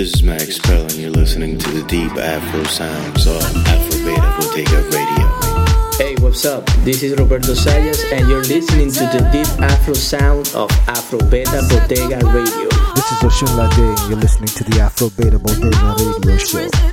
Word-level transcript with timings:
This 0.00 0.14
is 0.14 0.22
Max 0.22 0.58
Pearl, 0.58 0.80
and 0.80 0.94
you're 0.94 1.10
listening 1.10 1.58
to 1.58 1.70
the 1.72 1.86
deep 1.86 2.12
Afro 2.12 2.64
sounds 2.64 3.26
of 3.26 3.36
Afro 3.66 3.98
Beta 4.02 4.34
Bodega 4.40 4.80
Radio. 4.96 5.28
Hey, 5.98 6.16
what's 6.22 6.46
up? 6.46 6.64
This 6.84 7.02
is 7.02 7.18
Roberto 7.18 7.52
Sayas, 7.52 8.10
and 8.10 8.26
you're 8.26 8.42
listening 8.44 8.90
to 8.92 9.00
the 9.00 9.28
deep 9.30 9.46
Afro 9.60 9.92
sound 9.92 10.52
of 10.54 10.70
Afro 10.88 11.18
Beta 11.28 11.62
Bodega 11.68 12.16
Radio. 12.28 12.68
This 12.94 13.12
is 13.12 13.18
Osunlade, 13.18 14.00
and 14.00 14.08
you're 14.08 14.18
listening 14.18 14.48
to 14.48 14.64
the 14.64 14.80
Afro 14.80 15.10
Beta 15.10 15.38
Bodega 15.38 15.94
Radio 15.98 16.38
Show. 16.38 16.89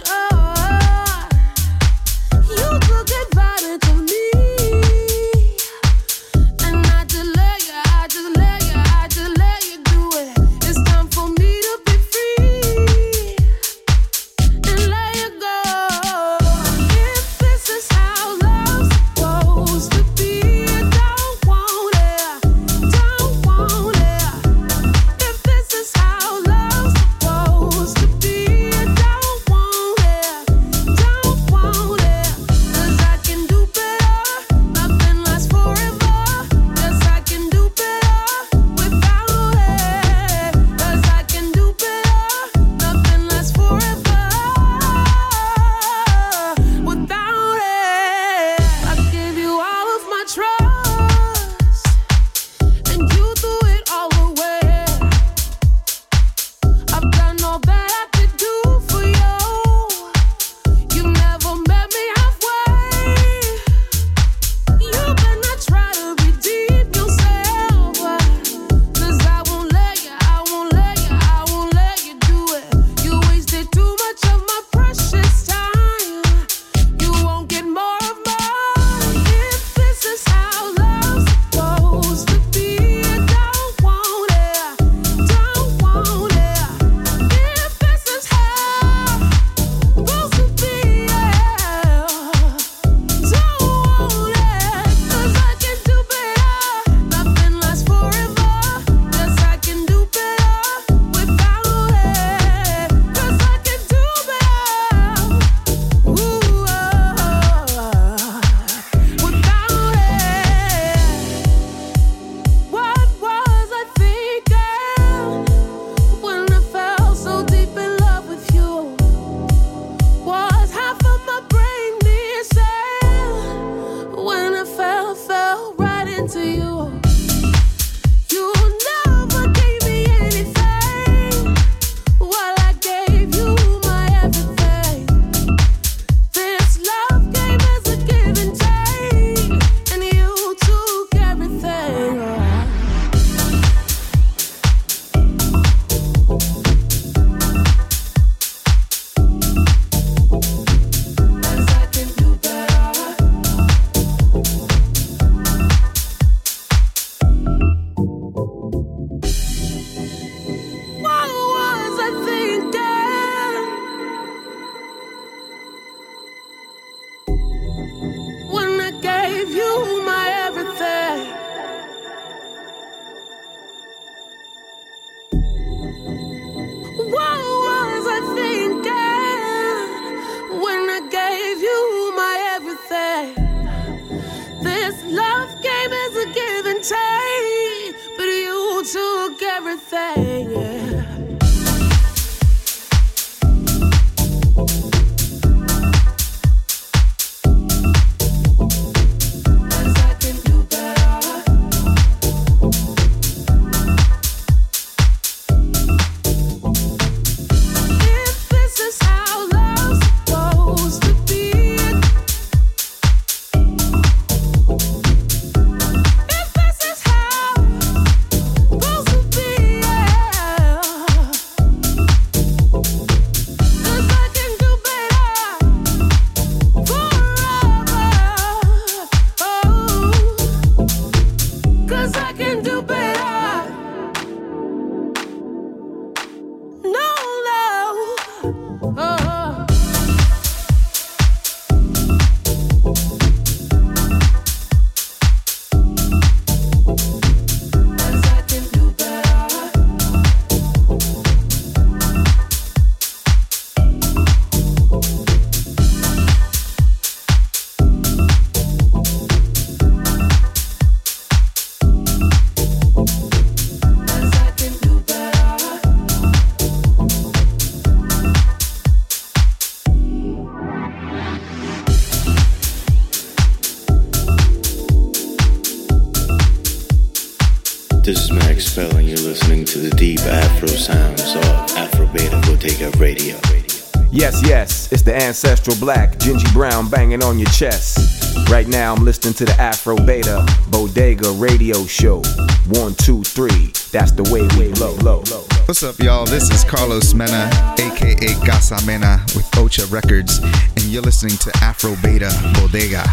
Ancestral 285.37 285.77
black, 285.77 286.13
Gingy 286.17 286.51
Brown 286.51 286.89
banging 286.89 287.21
on 287.21 287.37
your 287.37 287.49
chest. 287.51 288.49
Right 288.49 288.67
now, 288.67 288.95
I'm 288.95 289.05
listening 289.05 289.35
to 289.35 289.45
the 289.45 289.53
Afro 289.61 289.95
Beta 289.95 290.43
Bodega 290.69 291.29
Radio 291.33 291.85
Show. 291.85 292.23
One, 292.69 292.95
two, 292.95 293.21
three, 293.21 293.67
that's 293.91 294.11
the 294.11 294.23
way 294.33 294.41
we 294.57 294.73
blow. 294.73 294.95
low. 295.03 295.21
What's 295.67 295.83
up, 295.83 295.99
y'all? 295.99 296.25
This 296.25 296.49
is 296.49 296.63
Carlos 296.63 297.13
Mena, 297.13 297.51
aka 297.77 298.33
Gasa 298.47 298.83
Mena, 298.87 299.23
with 299.35 299.45
Ocha 299.51 299.85
Records, 299.91 300.39
and 300.39 300.85
you're 300.85 301.03
listening 301.03 301.37
to 301.37 301.51
Afro 301.61 301.95
Beta 302.01 302.31
Bodega. 302.55 303.05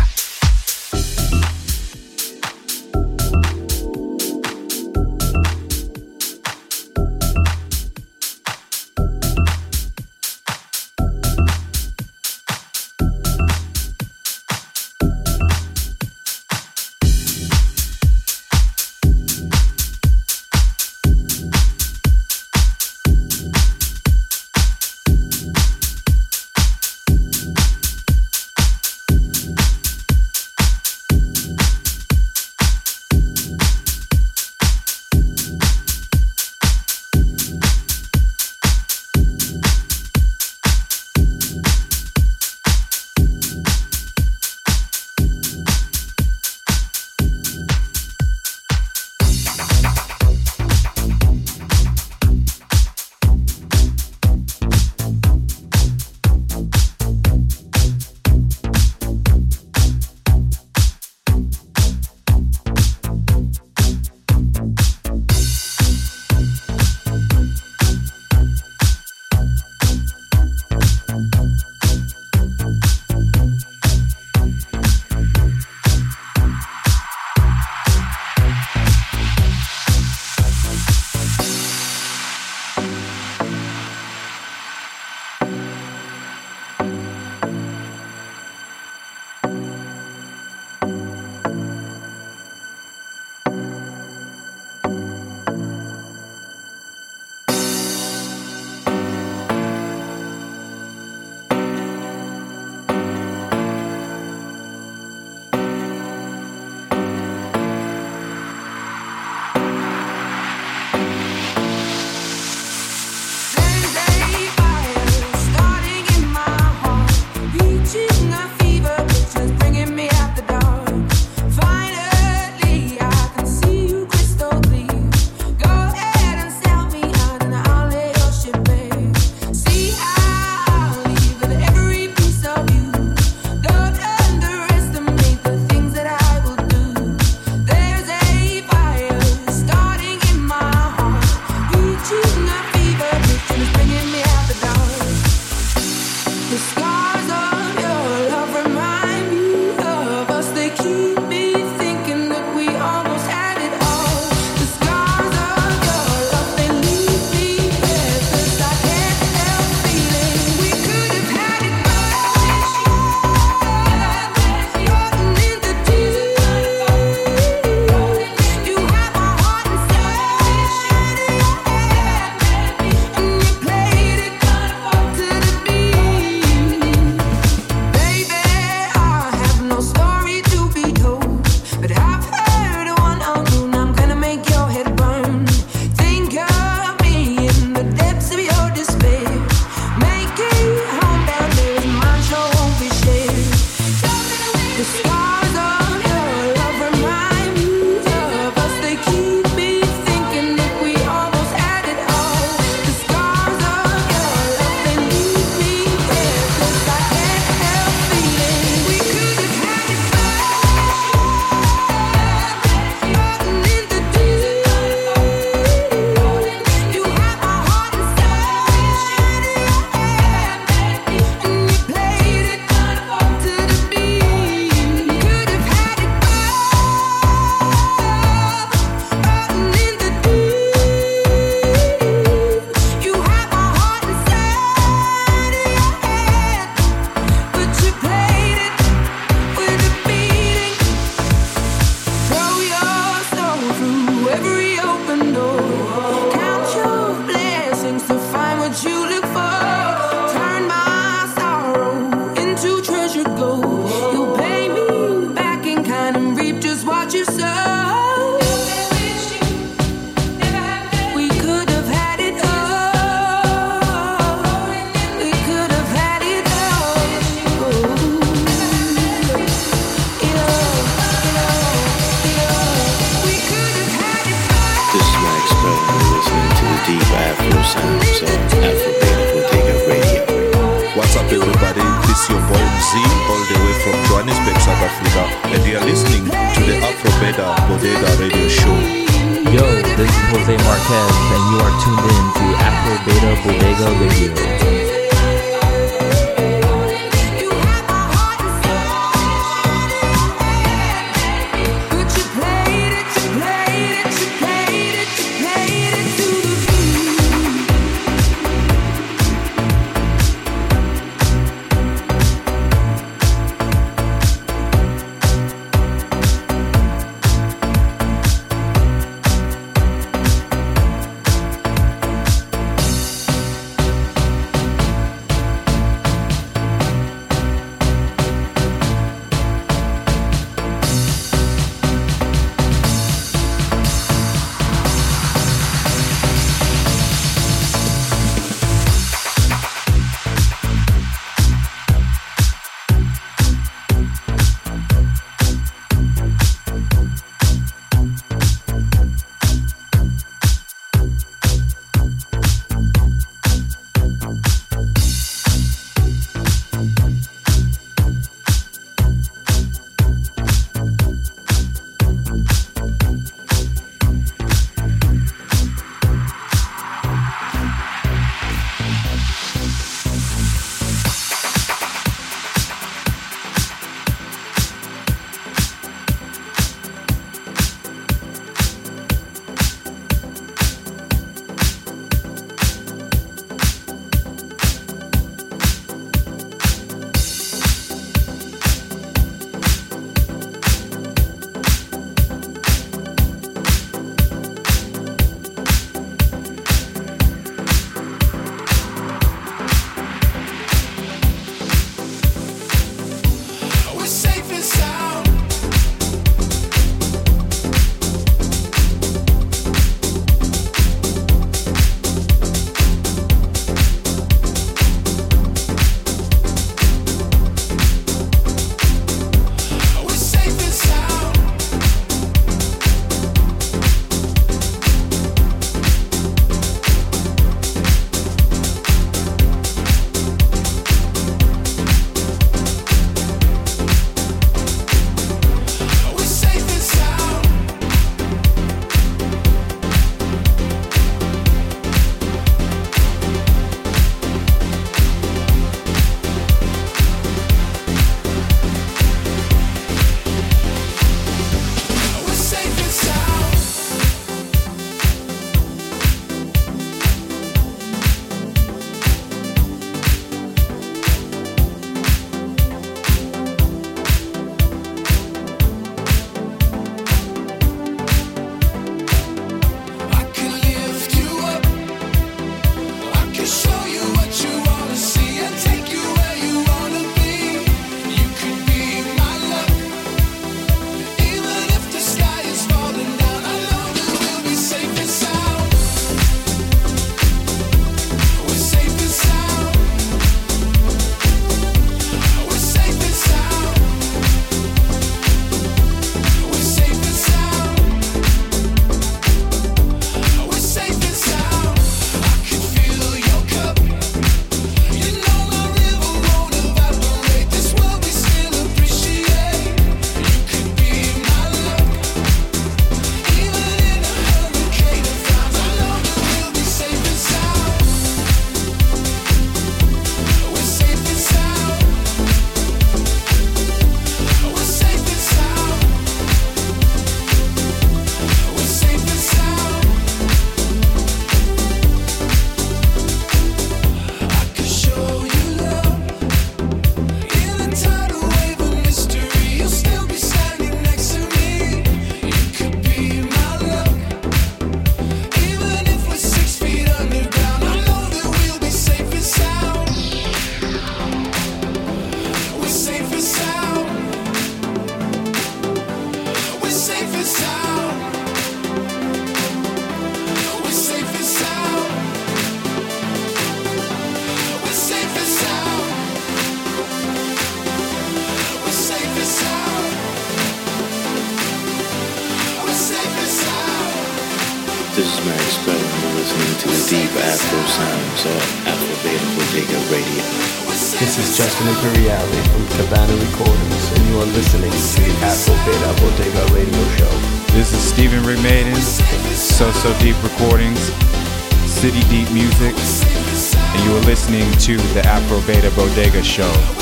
Beta 595.46 595.70
Bodega 595.76 596.22
Show. 596.22 596.73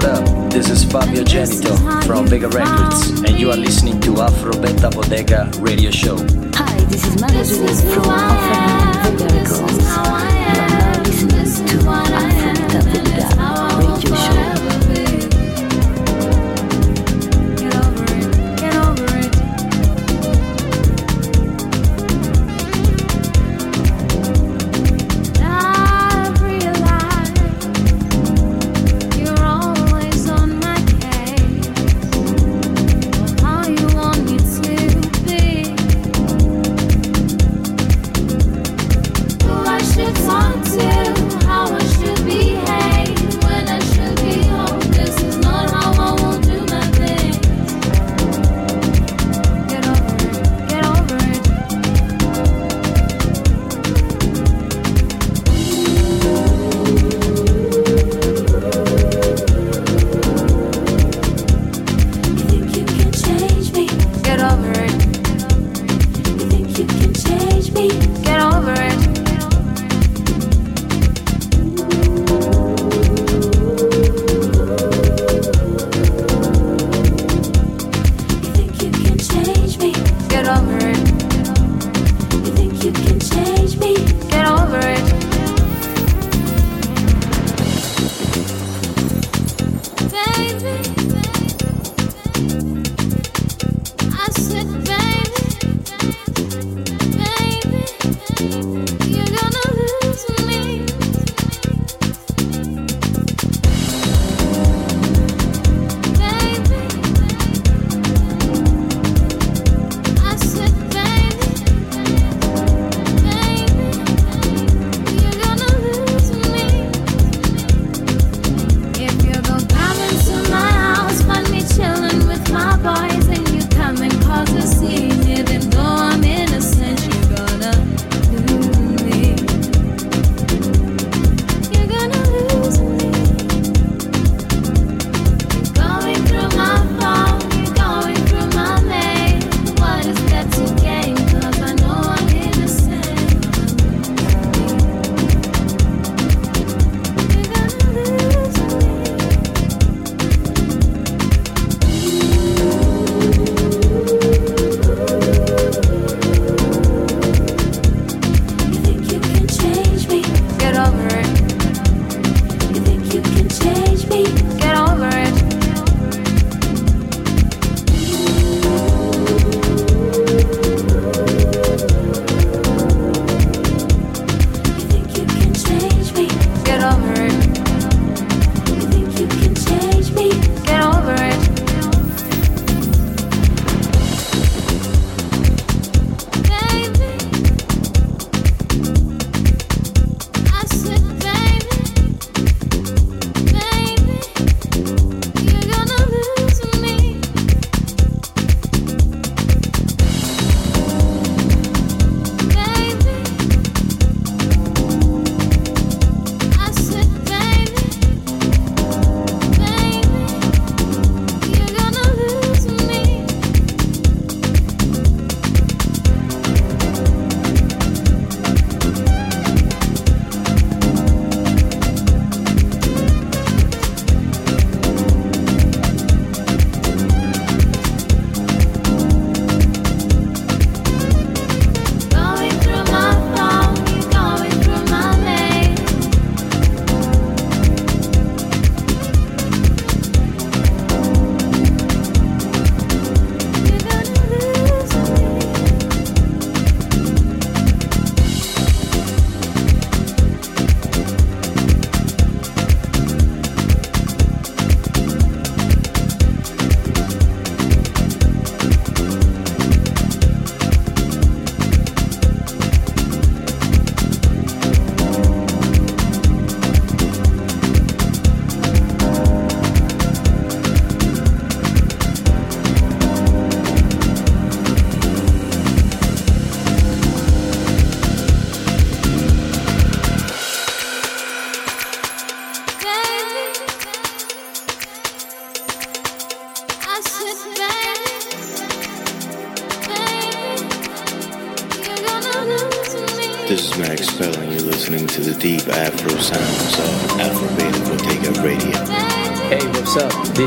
what 0.00 0.18
up? 0.18 0.50
This 0.50 0.70
is 0.70 0.82
Fabio 0.84 1.22
Genito 1.24 1.74
from 2.06 2.26
Vega 2.26 2.48
Records, 2.48 3.20
and 3.20 3.38
you 3.38 3.50
are 3.50 3.56
listening 3.56 4.00
to 4.00 4.18
Afro 4.20 4.52
Beta 4.52 4.88
Bodega 4.88 5.50
Radio 5.58 5.90
Show. 5.90 6.16
Hi, 6.54 6.76
this 6.84 7.06
is 7.06 7.20
Maria 7.20 7.44
from 7.44 8.08
Afro 8.08 9.12
Beta 9.12 9.26
Records. 9.34 9.78
You 9.78 9.84
are 11.88 12.08
now 12.08 12.22
listening 12.22 12.24
to 12.24 12.29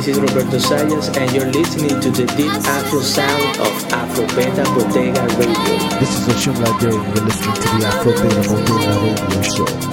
This 0.03 0.17
is 0.17 0.21
Roberto 0.21 0.57
Sayas, 0.57 1.15
and 1.15 1.31
you're 1.31 1.49
listening 1.49 2.01
to 2.01 2.11
the 2.11 2.25
deep 2.35 2.51
Afro 2.51 2.99
sound 2.99 3.57
of 3.61 3.93
Afro 3.93 4.27
Beta 4.35 4.63
Bodega 4.75 5.21
Radio. 5.37 5.97
This 5.97 6.19
is 6.19 6.27
Oshun 6.27 6.55
Day, 6.81 6.89
and 6.89 7.15
you're 7.15 7.25
listening 7.25 7.55
to 7.55 7.61
the 7.61 7.87
Afro 7.87 8.11
Beta 8.11 8.49
Bodega 8.49 8.99
Radio 8.99 9.41
Show. 9.43 9.92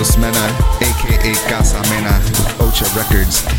Carlos 0.00 0.16
Mena, 0.16 0.46
aka 0.80 1.34
Casa 1.46 1.82
Mena 1.90 2.18
with 2.24 2.60
Ocha 2.62 2.86
Records, 2.96 3.49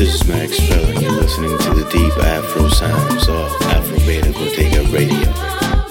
This 0.00 0.14
is 0.14 0.26
Max 0.26 0.58
Feller, 0.58 0.94
and 0.94 1.02
you're 1.02 1.12
listening 1.12 1.58
to 1.58 1.74
the 1.74 1.86
deep 1.90 2.16
Afro 2.24 2.70
sounds 2.70 3.28
of 3.28 3.52
Afro 3.64 3.98
Beta 3.98 4.32
Bodega 4.32 4.82
Radio. 4.88 5.28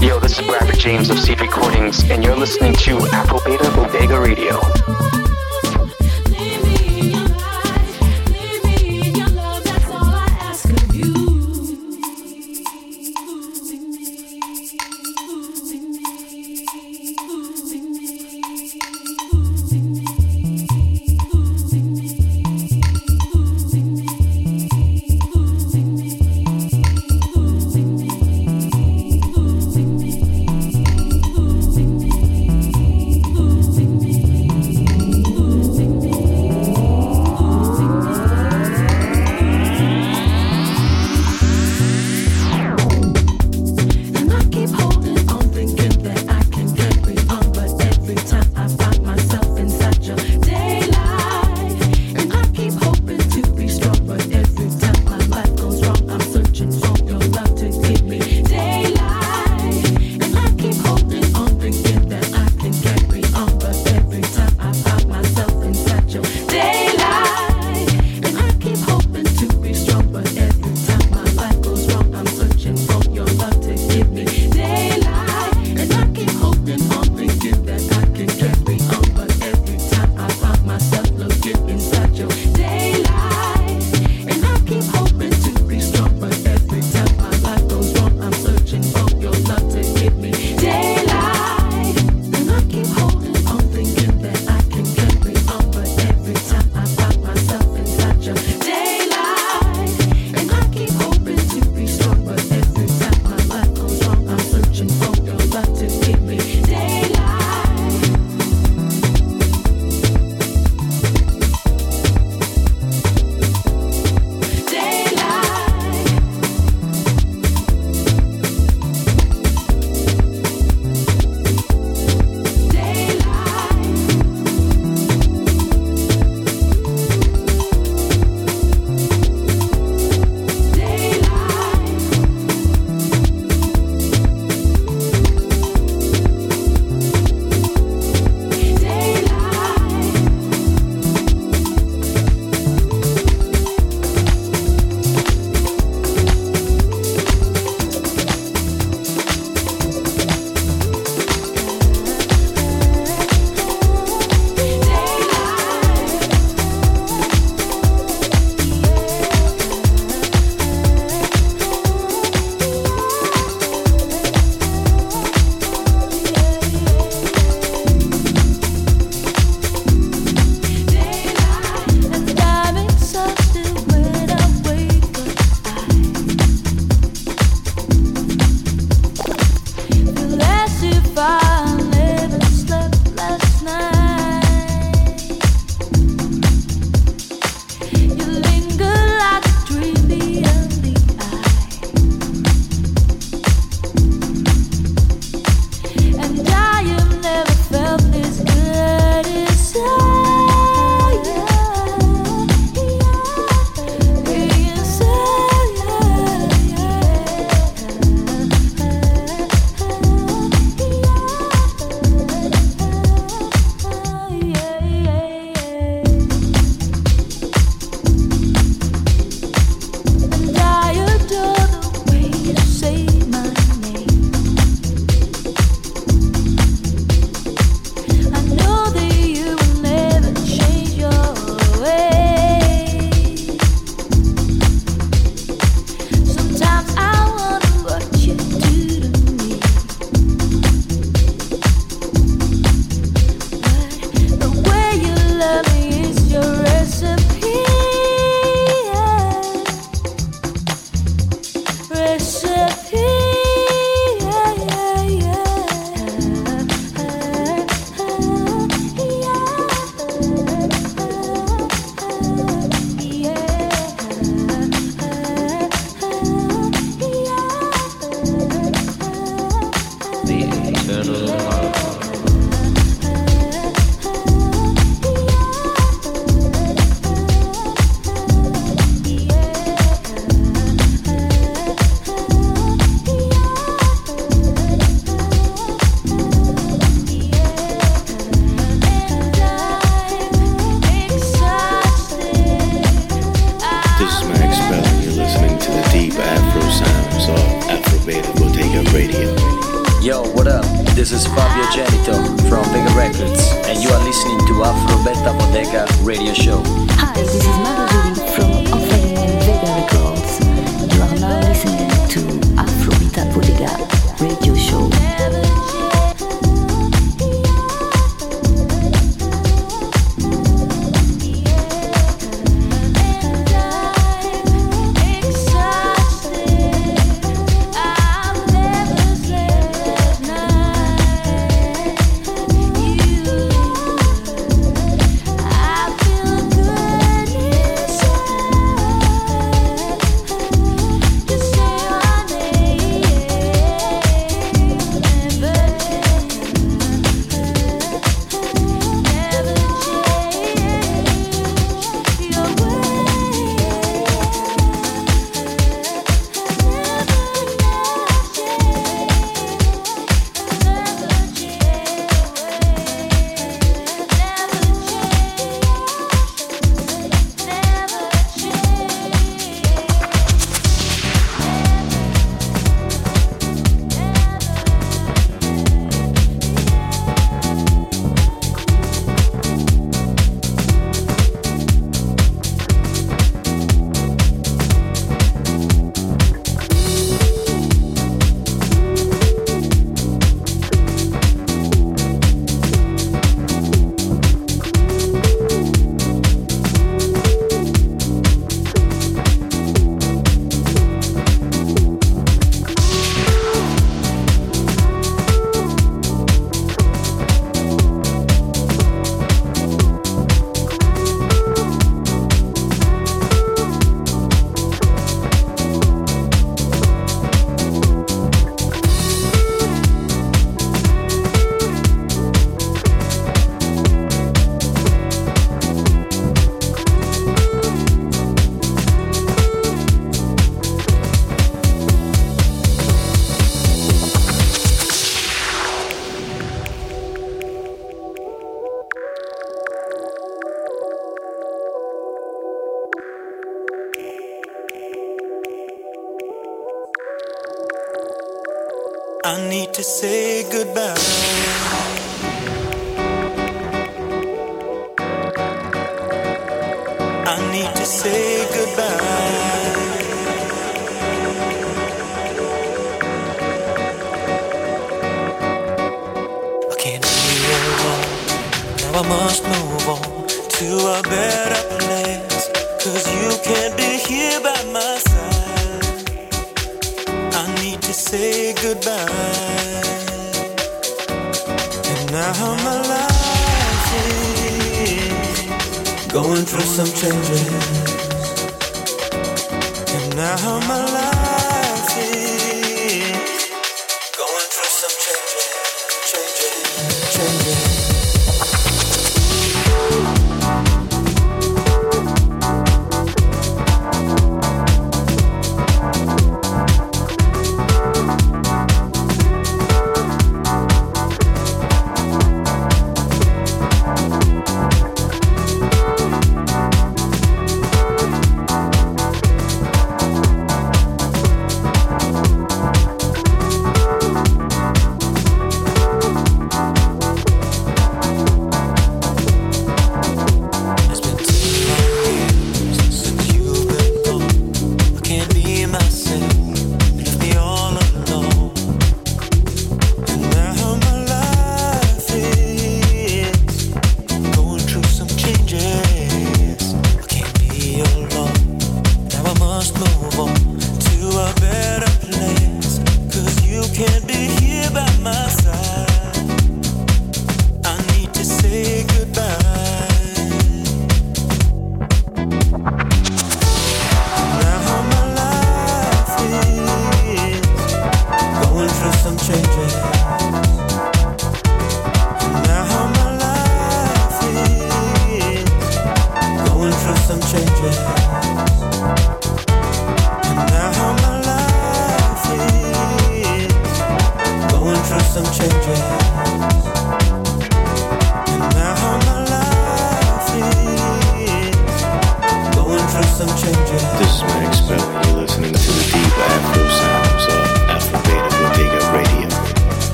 Yo, 0.00 0.18
this 0.18 0.38
is 0.38 0.48
Robert 0.48 0.78
James 0.78 1.10
of 1.10 1.18
Seed 1.20 1.38
Recordings, 1.38 2.02
and 2.10 2.24
you're 2.24 2.34
listening 2.34 2.72
to 2.72 2.96
Afro 3.12 3.40
Beta 3.44 3.70
Bodega 3.72 4.18
Radio. 4.18 4.58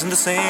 Isn't 0.00 0.08
the 0.08 0.16
same 0.16 0.49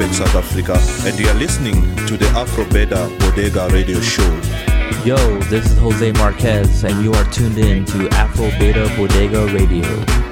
Johannesburg, 0.00 0.14
South 0.14 0.36
Africa, 0.36 1.08
and 1.08 1.18
you 1.18 1.28
are 1.28 1.34
listening 1.34 1.82
to 2.06 2.16
the 2.16 2.26
Afro 2.28 2.64
Beta 2.70 3.10
Bodega 3.20 3.68
Radio 3.70 4.00
Show. 4.00 4.22
Yo, 5.04 5.16
this 5.44 5.66
is 5.66 5.78
Jose 5.78 6.12
Marquez, 6.12 6.84
and 6.84 7.02
you 7.04 7.12
are 7.12 7.24
tuned 7.30 7.58
in 7.58 7.84
to 7.86 8.08
Afro 8.10 8.48
Beta 8.58 8.90
Bodega 8.96 9.46
Radio. 9.52 10.29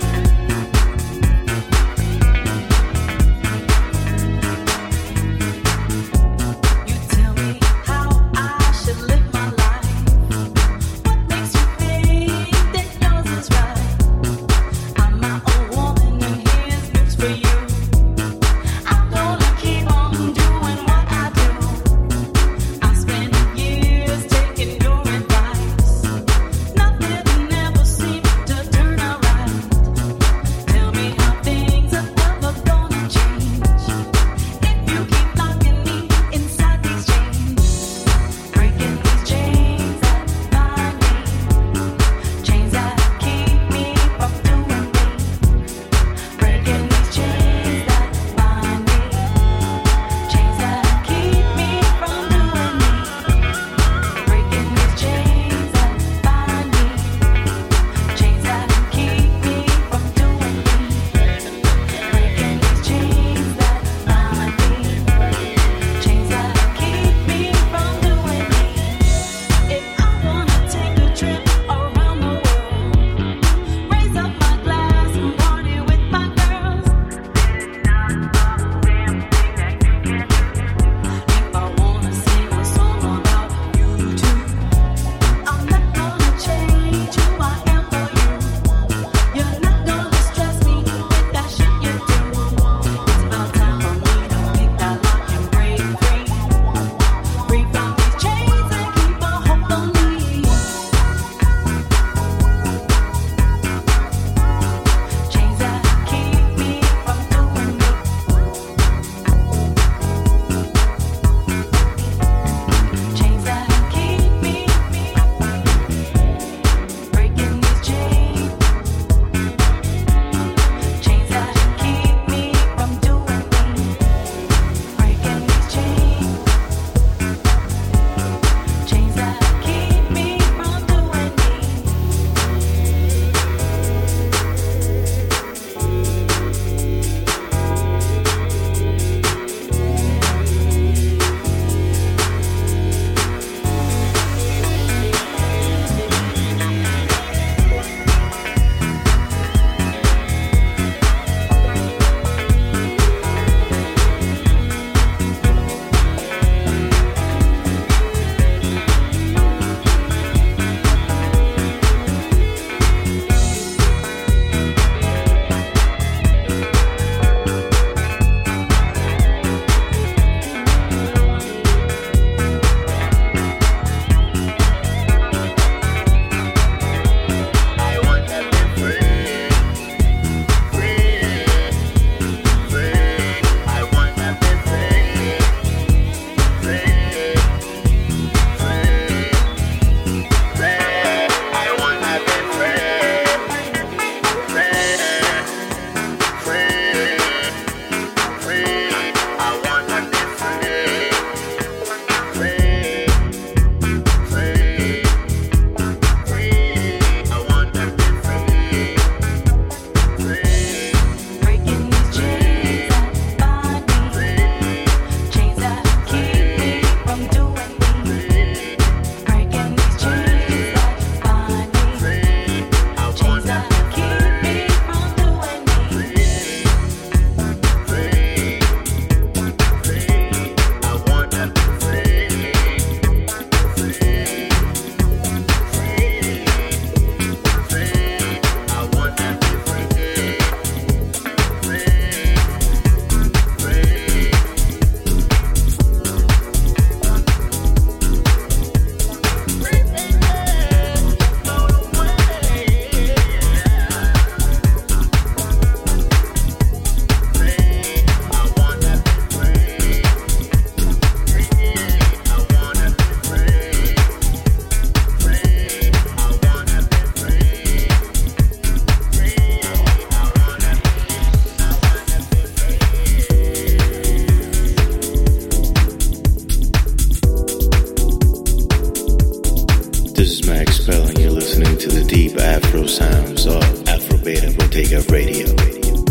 This 280.19 280.41
is 280.41 280.47
Max 280.49 280.85
Bell, 280.85 281.07
and 281.07 281.17
you're 281.17 281.31
listening 281.31 281.79
to 281.79 281.89
the 281.89 282.03
deep 282.03 282.37
Afro 282.39 282.87
sounds 282.87 283.47
of 283.47 283.63
Afro 283.87 284.19
Beta 284.19 284.53
Bodega 284.59 285.01
Radio. 285.13 285.47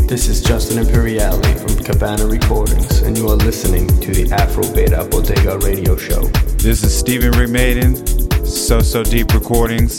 This 0.07 0.29
is 0.29 0.41
Justin 0.41 0.77
Imperiale 0.77 1.43
from 1.59 1.83
Cabana 1.83 2.25
Recordings, 2.25 3.01
and 3.01 3.17
you 3.17 3.27
are 3.27 3.35
listening 3.35 3.85
to 3.99 4.13
the 4.13 4.33
Afro 4.33 4.63
Beta 4.73 5.05
Bodega 5.11 5.57
Radio 5.57 5.97
Show. 5.97 6.21
This 6.55 6.85
is 6.85 6.97
Stephen 6.97 7.31
Ray 7.31 7.47
Maiden, 7.47 7.97
So 8.45 8.79
So 8.79 9.03
Deep 9.03 9.33
Recordings, 9.33 9.97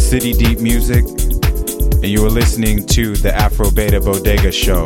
City 0.00 0.32
Deep 0.32 0.60
Music, 0.60 1.04
and 1.04 2.04
you 2.06 2.24
are 2.24 2.30
listening 2.30 2.86
to 2.86 3.16
the 3.16 3.34
Afro 3.34 3.72
Beta 3.72 3.98
Bodega 4.00 4.52
Show. 4.52 4.84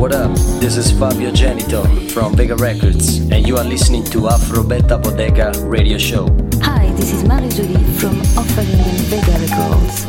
What 0.00 0.14
up? 0.14 0.34
This 0.60 0.78
is 0.78 0.90
Fabio 0.90 1.30
Genito 1.30 1.84
from 2.08 2.34
Vega 2.34 2.56
Records, 2.56 3.18
and 3.30 3.46
you 3.46 3.58
are 3.58 3.64
listening 3.64 4.02
to 4.04 4.28
Afro 4.28 4.62
Beta 4.62 4.96
Bodega 4.96 5.52
Radio 5.58 5.98
Show. 5.98 6.26
Hi, 6.62 6.90
this 6.92 7.12
is 7.12 7.22
Marie 7.22 7.50
Jolie 7.50 7.84
from 7.98 8.18
Offering 8.34 8.80
Vega 9.10 9.32
Records. 9.32 10.06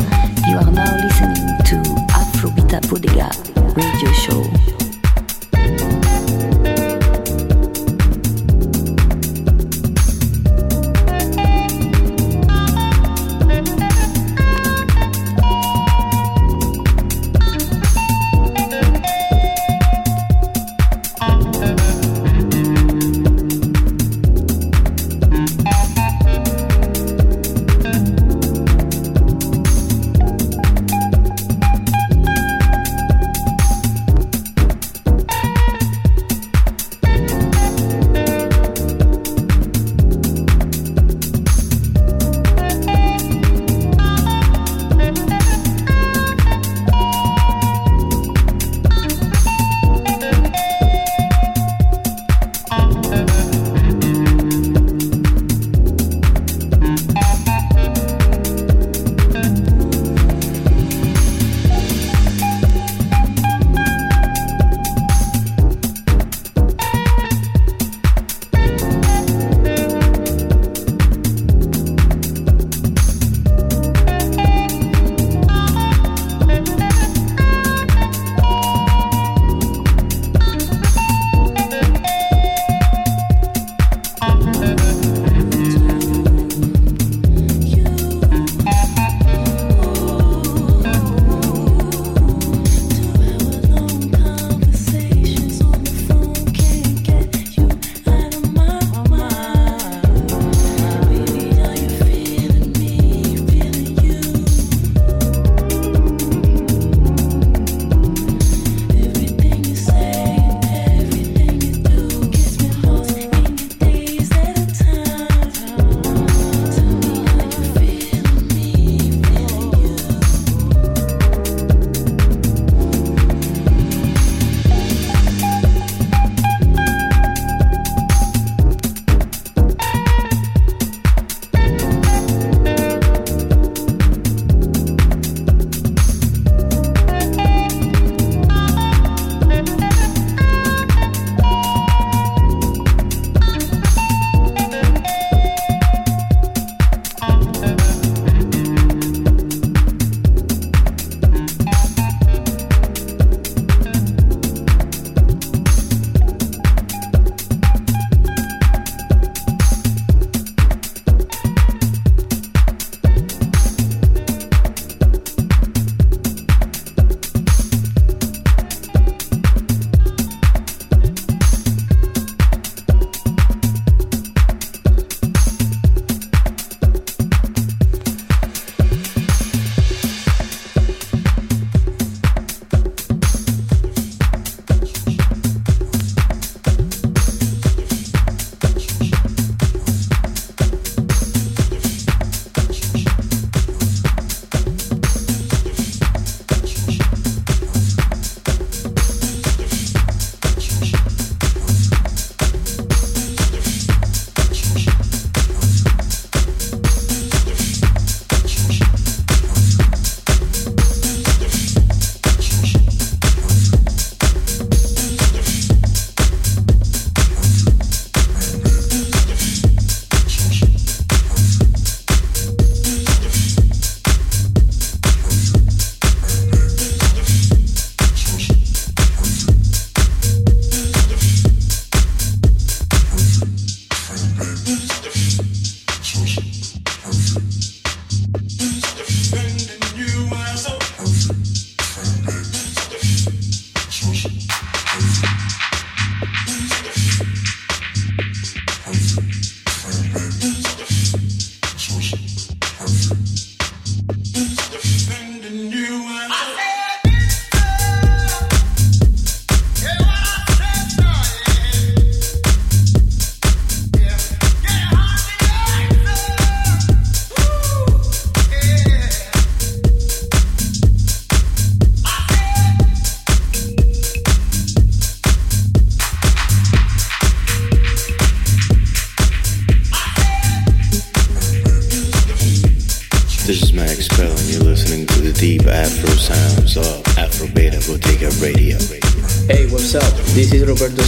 You 0.47 0.55
are 0.59 0.71
now 0.71 0.95
listening 0.95 1.57
to 1.65 1.75
Afrobita 2.13 2.89
Bodega 2.89 3.29
Radio 3.75 4.11
Show. 4.13 4.80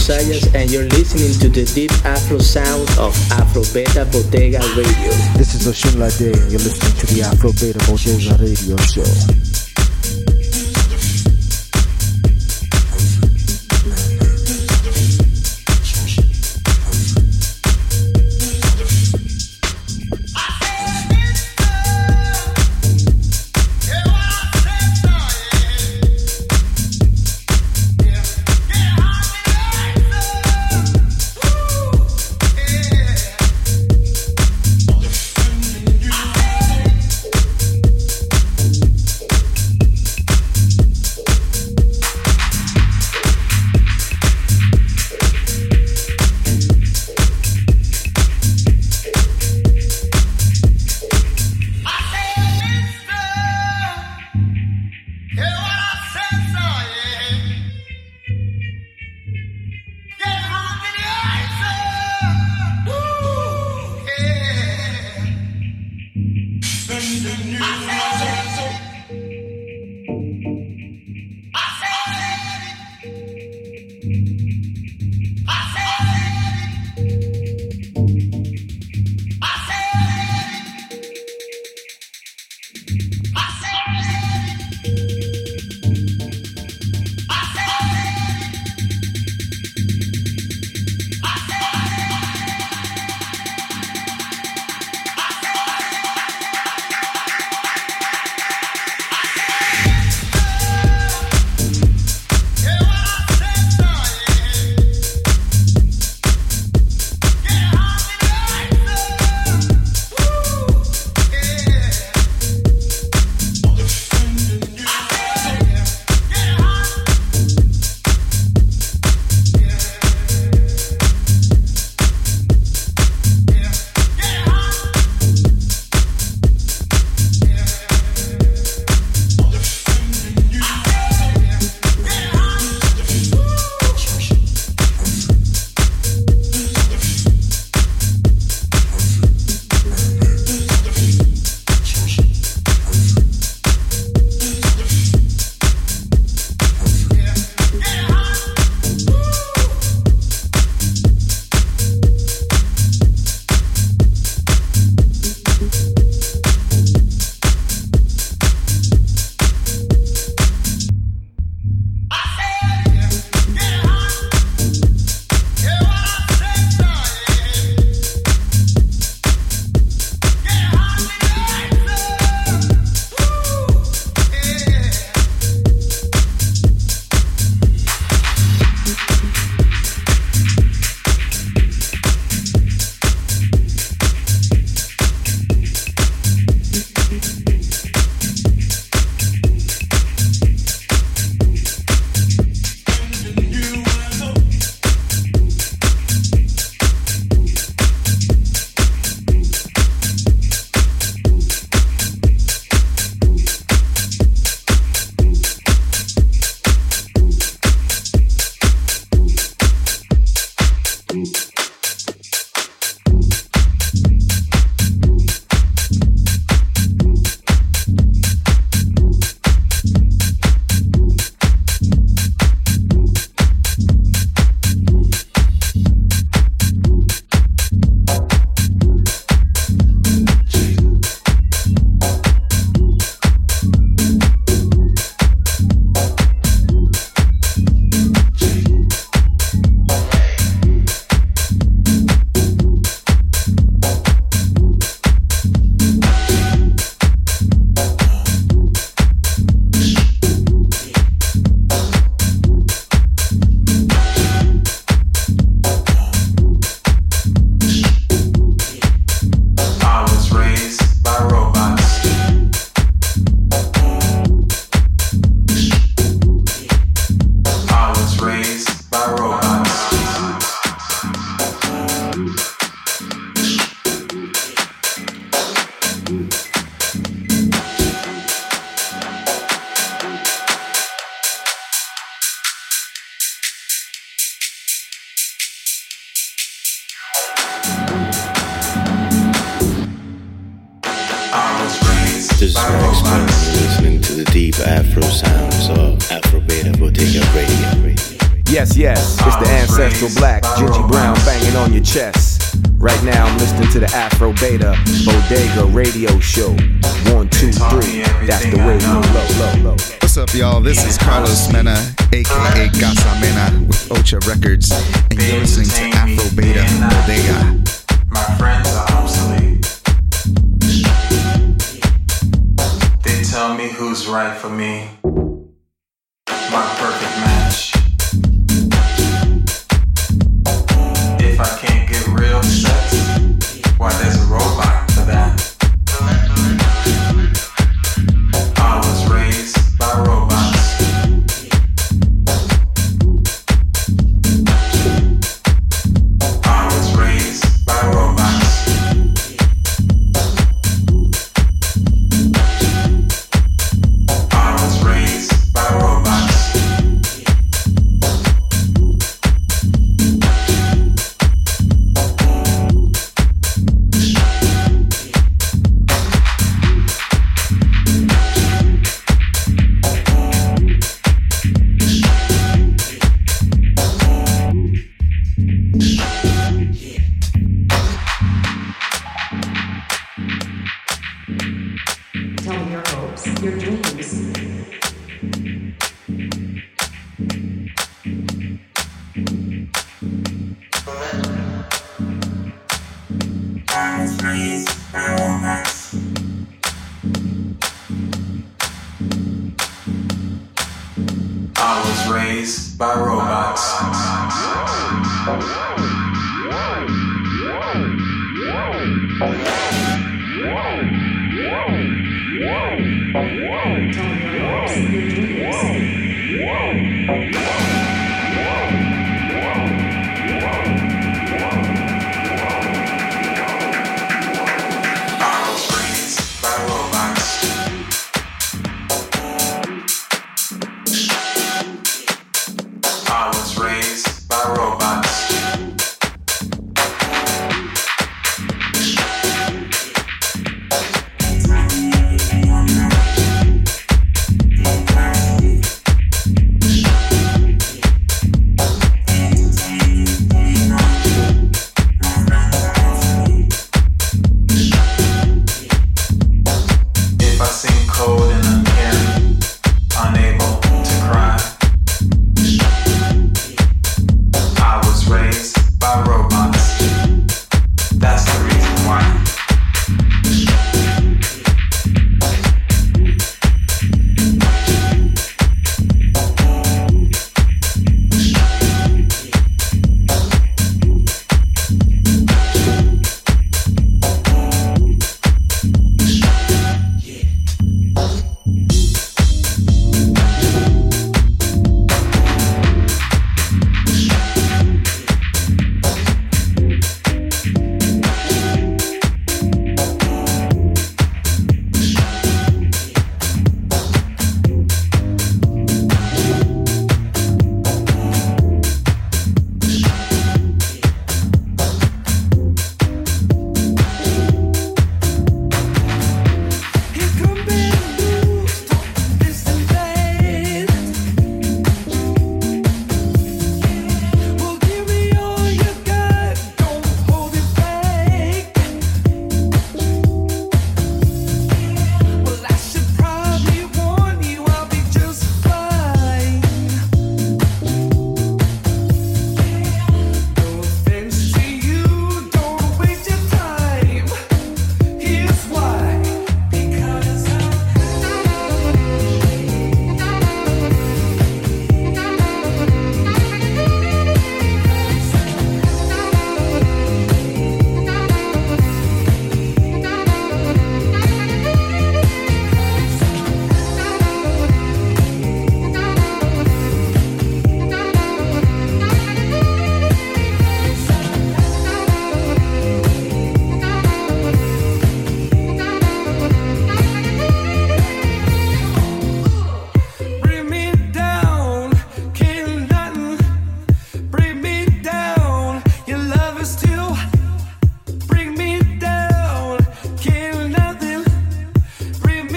Sayas, 0.04 0.54
and 0.54 0.70
you're 0.70 0.84
listening 0.84 1.32
to 1.40 1.48
the 1.48 1.64
deep 1.72 1.90
Afro 2.04 2.38
sound 2.38 2.86
of 2.98 3.16
Afro 3.32 3.62
Beta 3.72 4.04
Bodega 4.12 4.58
Radio. 4.76 5.10
This 5.38 5.54
is 5.54 5.66
Osunlade, 5.66 6.34
and 6.34 6.52
you're 6.52 6.60
listening 6.60 6.94
to 6.98 7.06
the 7.06 7.22
Afro 7.22 7.52
Beta 7.52 7.78
Bodega 7.88 8.36
Radio 8.36 8.76
Show. 8.84 9.43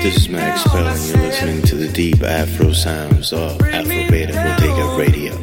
This 0.07 0.21
is 0.21 0.29
Max 0.29 0.63
Pell, 0.63 0.88
and 0.88 1.05
you're 1.09 1.17
listening 1.17 1.61
to 1.63 1.75
the 1.75 1.89
deep 1.89 2.21
Afro 2.21 2.71
sounds 2.71 3.34
of 3.34 3.61
Afro 3.61 4.07
Beta 4.09 4.31
Bodega 4.31 4.95
Radio. 4.97 5.34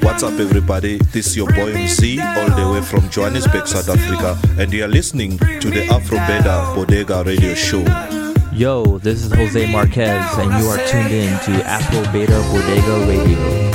What's 0.00 0.22
up, 0.22 0.38
everybody? 0.38 0.98
This 0.98 1.28
is 1.28 1.36
your 1.38 1.46
boy 1.46 1.72
MC, 1.72 2.20
all 2.20 2.50
the 2.50 2.70
way 2.70 2.82
from 2.82 3.08
Johannesburg, 3.08 3.66
South 3.66 3.88
Africa, 3.88 4.38
and 4.60 4.70
you 4.74 4.84
are 4.84 4.88
listening 4.88 5.38
to 5.38 5.70
the 5.70 5.86
Afro 5.86 6.18
Beta 6.18 6.70
Bodega 6.74 7.24
Radio 7.24 7.54
Show. 7.54 7.82
Yo, 8.52 8.98
this 8.98 9.24
is 9.24 9.32
Jose 9.32 9.72
Marquez, 9.72 10.36
and 10.36 10.52
you 10.62 10.68
are 10.68 10.86
tuned 10.86 11.10
in 11.10 11.40
to 11.40 11.64
Afro 11.66 12.02
Beta 12.12 12.38
Bodega 12.52 13.06
Radio. 13.08 13.73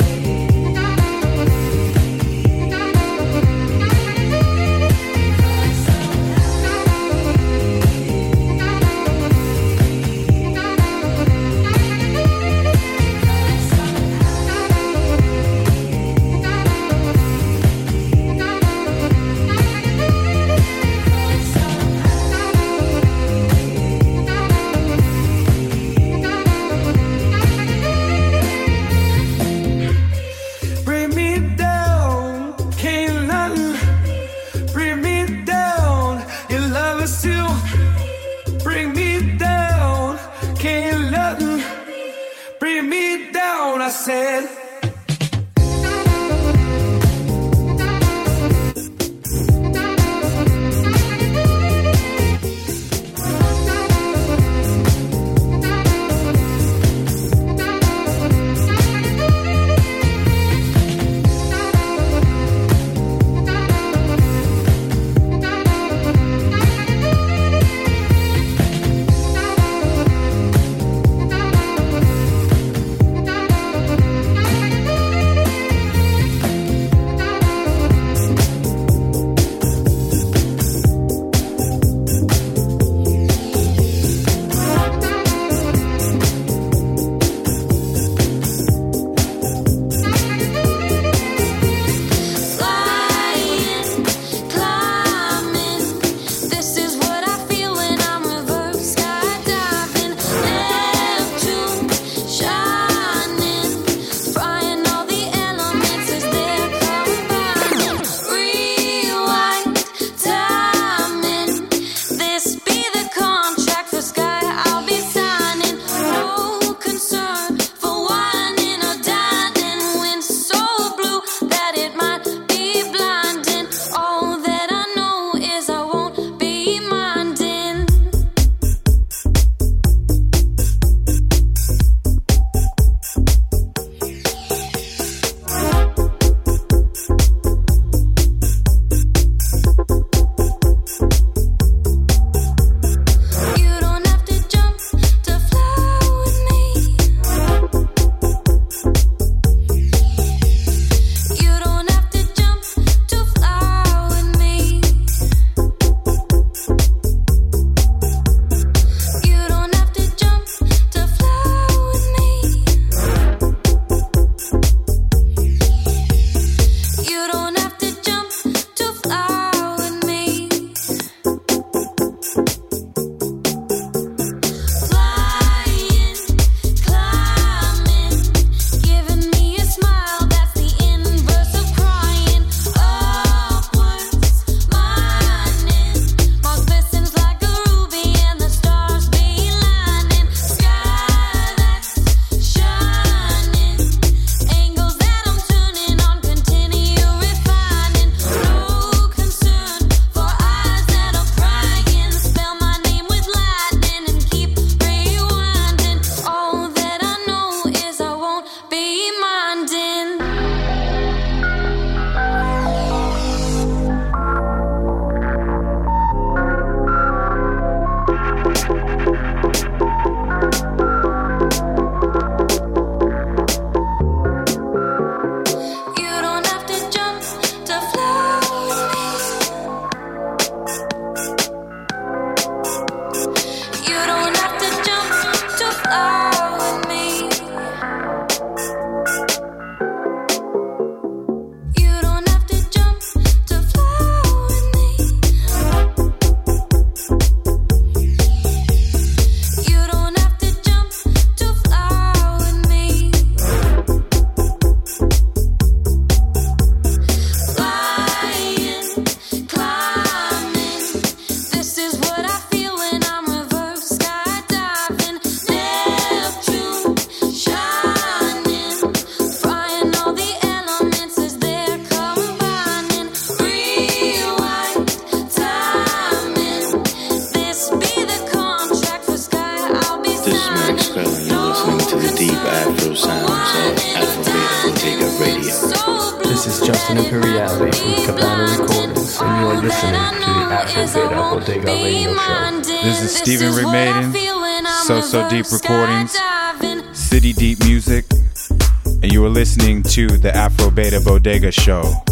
To 300.08 300.18
the 300.18 300.34
Afro 300.34 300.72
Beta 300.72 301.02
Bodega 301.02 301.52
Show. 301.52 302.09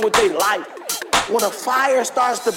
wrong 0.00 0.04
with 0.04 0.14
their 0.14 0.38
life. 0.38 1.30
When 1.30 1.44
a 1.44 1.50
fire 1.50 2.04
starts 2.04 2.40
to. 2.40 2.52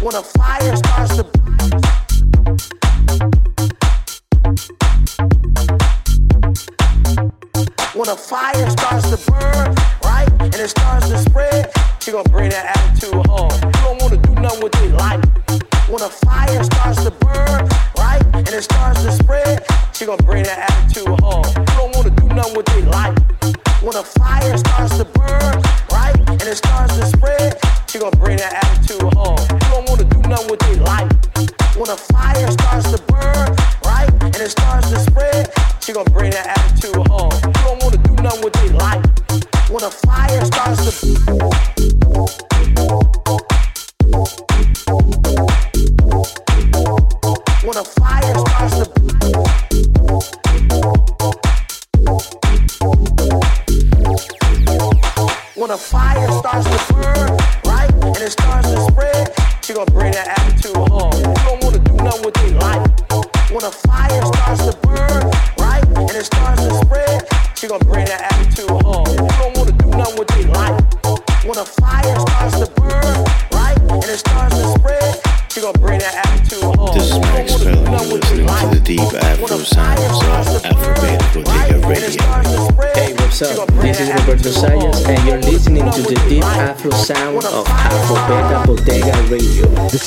when 0.00 0.14
a 0.14 0.22
fire 0.22 0.76
starts 0.76 1.16
to 1.16 1.24
when 7.94 8.08
a 8.08 8.16
fire 8.16 8.70
starts 8.70 9.10
to 9.10 9.30
burn 9.30 9.74
right 10.04 10.28
and 10.40 10.54
it 10.54 10.68
starts 10.68 11.08
to 11.08 11.18
spread 11.18 11.70
she 12.00 12.12
gonna 12.12 12.28
bring 12.30 12.48
that 12.48 12.76
attitude 12.76 13.26
home 13.26 13.50
you 13.52 13.72
don't 13.82 14.00
want 14.00 14.14
to 14.14 14.20
do 14.20 14.34
nothing 14.40 14.62
with 14.62 14.74
your 14.76 14.96
life 14.96 15.24
when 15.90 16.00
a 16.00 16.08
fire 16.08 16.64
starts 16.64 17.04
to 17.04 17.17
gonna 20.08 20.22
bring 20.22 20.42
that 20.42 20.70
attitude 20.70 21.06
home. 21.20 21.44
You 21.44 21.64
don't 21.76 21.94
wanna 21.94 22.08
do 22.08 22.28
nothing 22.28 22.56
with 22.56 22.64
their 22.64 22.80
life. 22.86 23.18
When 23.82 23.94
a 23.94 24.02
fire 24.02 24.56
starts 24.56 24.96
to 24.96 25.04
burn. 25.04 25.17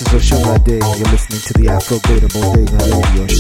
Sessions 0.01 0.25
show, 0.25 0.41
my 0.41 0.57
Day. 0.57 0.79
You're 0.79 1.11
listening 1.11 1.41
to 1.41 1.53
the 1.53 1.69
Afro 1.69 1.97
Beatable 1.97 2.55
Day 2.55 2.65
Radio 2.73 3.30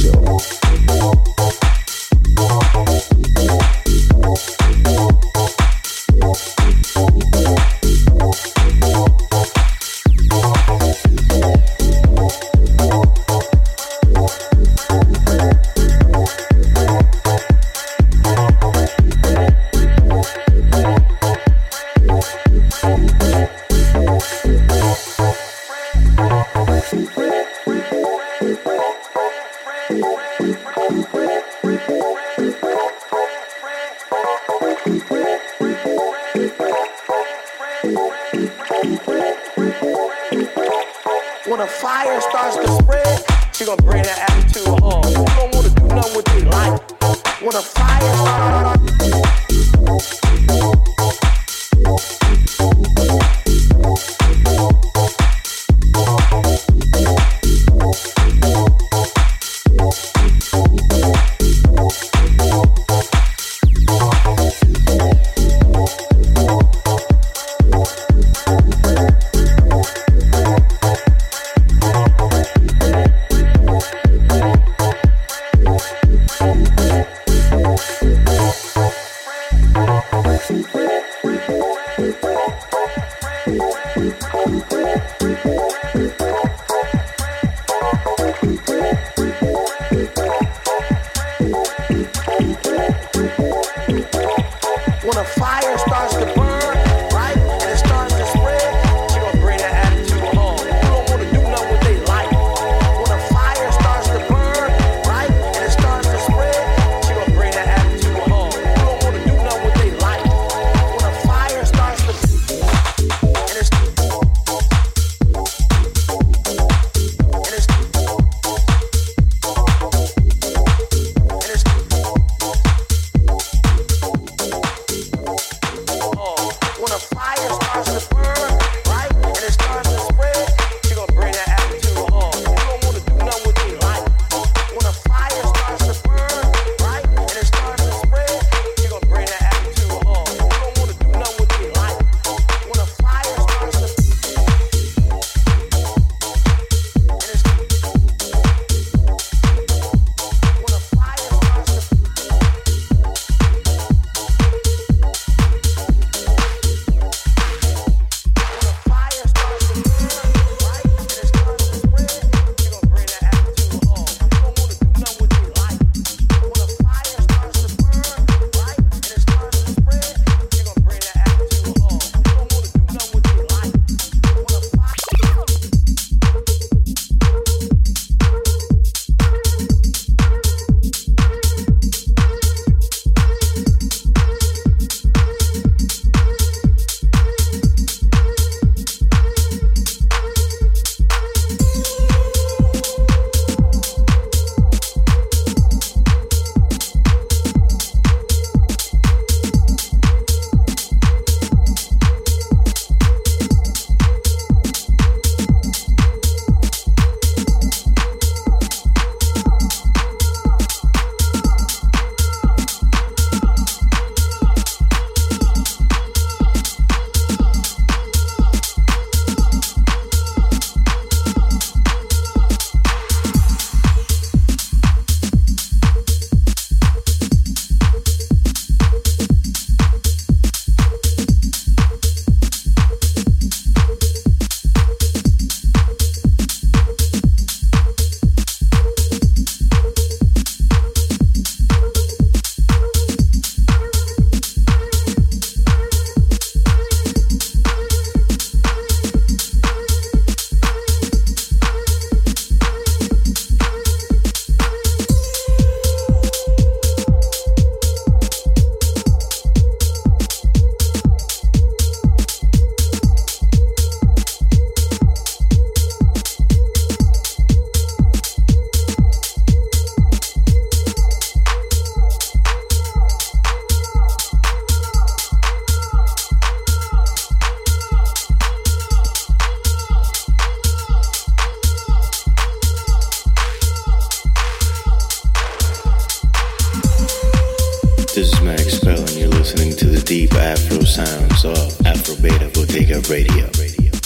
This 288.21 288.33
is 288.33 288.41
Max 288.41 288.79
Bell, 288.81 288.99
and 288.99 289.17
you're 289.17 289.29
listening 289.29 289.75
to 289.77 289.87
the 289.87 289.99
deep 289.99 290.31
Afro 290.35 290.81
sounds 290.81 291.43
of 291.43 291.57
Afro 291.87 292.13
Beta 292.21 292.51
Bodega 292.53 293.01
Radio. 293.09 293.49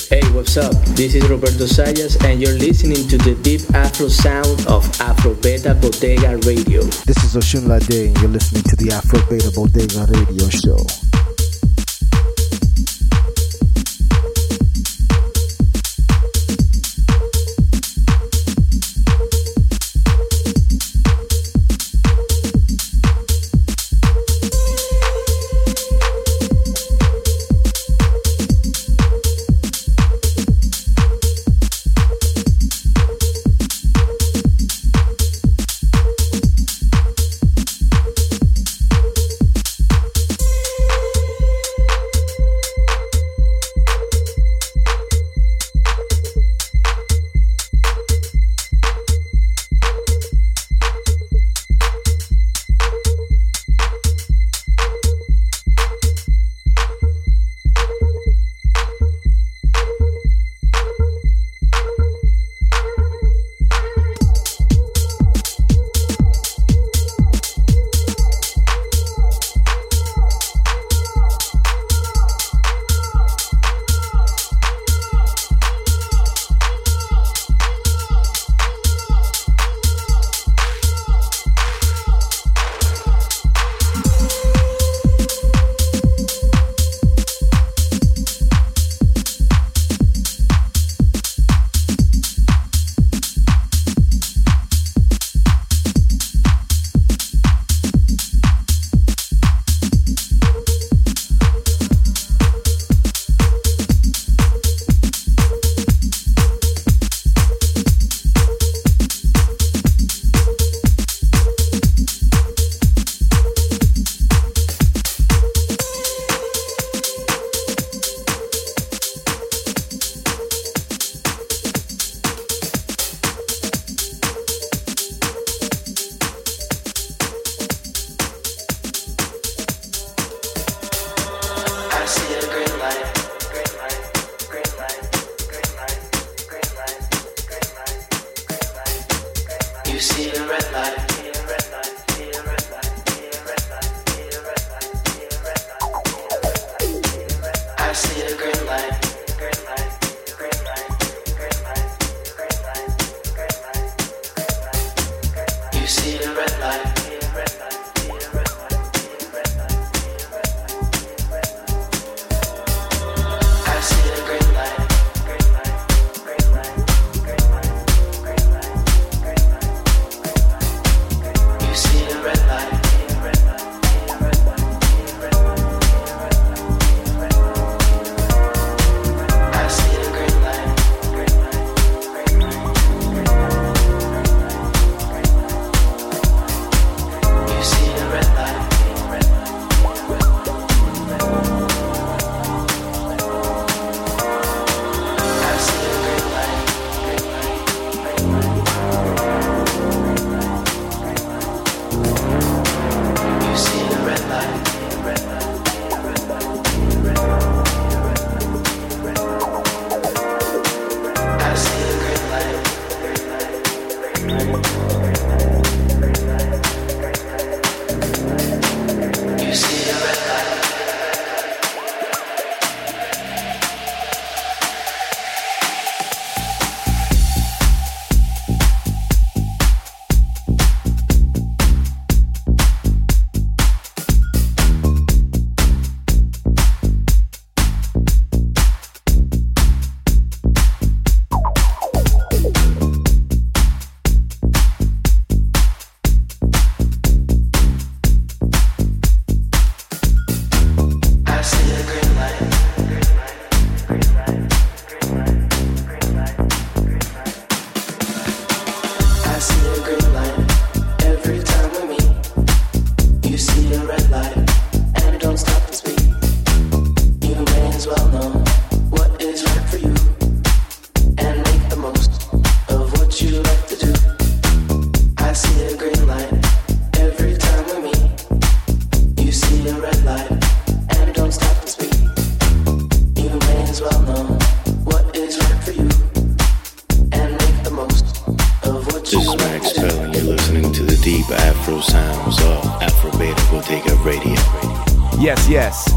Hey, 0.07 0.23
what's 0.31 0.55
up? 0.55 0.71
This 0.95 1.15
is 1.15 1.27
Roberto 1.27 1.65
Sayas, 1.67 2.23
and 2.23 2.41
you're 2.41 2.57
listening 2.57 3.09
to 3.09 3.17
the 3.17 3.35
deep 3.43 3.59
Afro 3.75 4.07
sound 4.07 4.67
of 4.67 4.87
Afro 5.01 5.33
Beta 5.33 5.75
Bodega 5.75 6.37
Radio. 6.47 6.83
This 7.03 7.19
is 7.25 7.35
Osunlade, 7.35 8.07
and 8.07 8.17
you're 8.21 8.31
listening 8.31 8.63
to 8.63 8.77
the 8.77 8.93
Afro 8.93 9.19
Beta 9.27 9.51
Bodega 9.51 10.07
Radio 10.07 10.47
Show. 10.47 11.04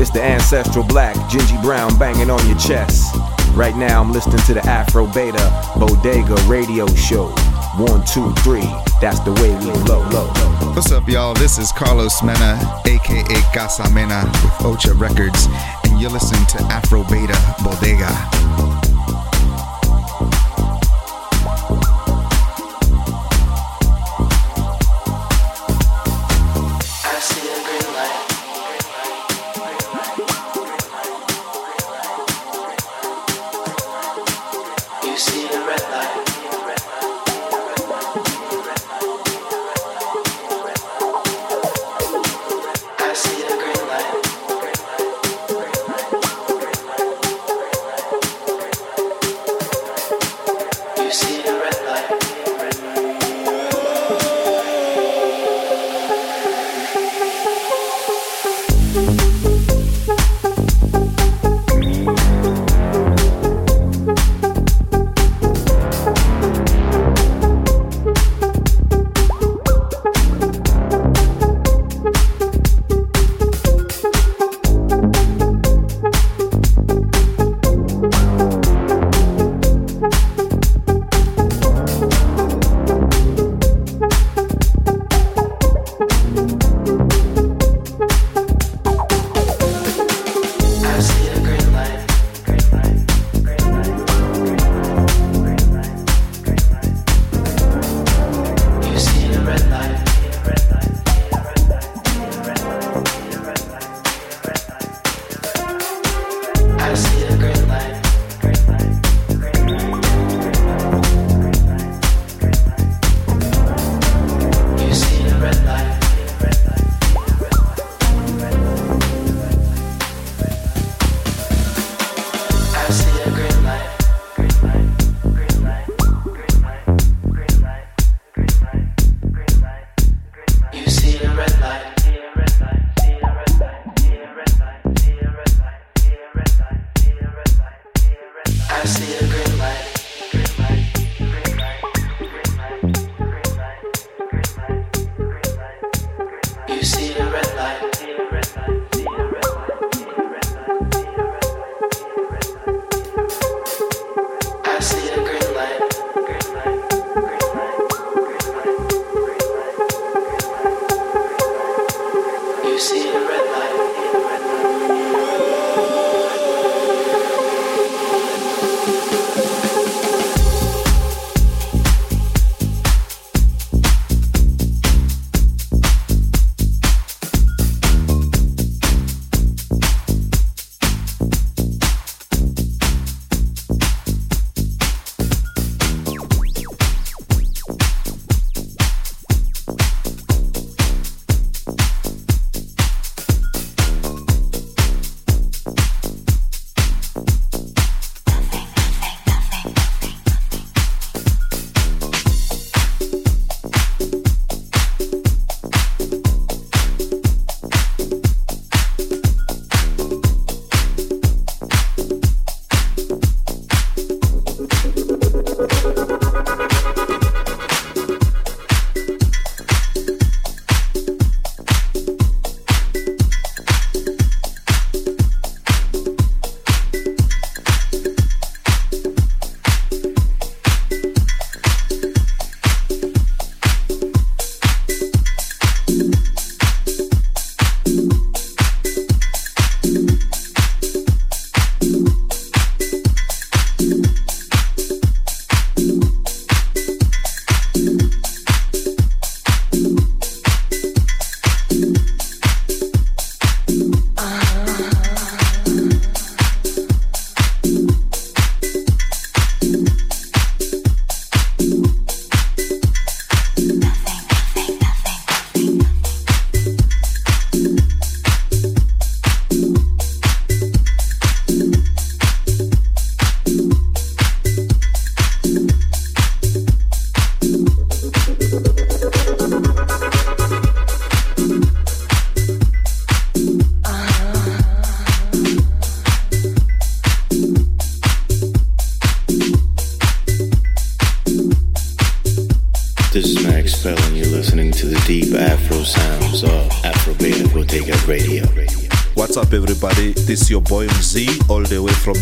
It's 0.01 0.11
the 0.11 0.23
ancestral 0.23 0.85
black, 0.85 1.17
Gingy 1.31 1.61
Brown 1.63 1.97
banging 1.99 2.31
on 2.31 2.47
your 2.47 2.59
chest. 2.59 3.15
Right 3.55 3.77
now, 3.77 4.01
I'm 4.01 4.13
listening 4.13 4.39
to 4.47 4.55
the 4.55 4.65
Afro 4.67 5.07
Beta 5.07 5.51
Bodega 5.77 6.37
Radio 6.47 6.87
Show. 6.95 7.29
One, 7.77 8.05
two, 8.07 8.33
three, 8.43 8.69
that's 9.01 9.21
the 9.21 9.33
way 9.35 9.51
we 9.59 9.73
low, 9.89 10.07
low. 10.11 10.29
What's 10.75 10.93
up, 10.93 11.09
y'all? 11.09 11.35
This 11.35 11.59
is 11.59 11.73
Carlos 11.73 12.23
Mena, 12.23 12.59
aka 12.87 13.41
Casa 13.53 13.89
Mena, 13.91 14.25
with 14.43 14.53
Ocha 14.63 14.99
Records, 14.99 15.49
and 15.85 16.01
you're 16.01 16.11
listening 16.11 16.47
to 16.47 16.59
Afro 16.73 17.03
Beta 17.05 17.39
Bodega. 17.63 18.68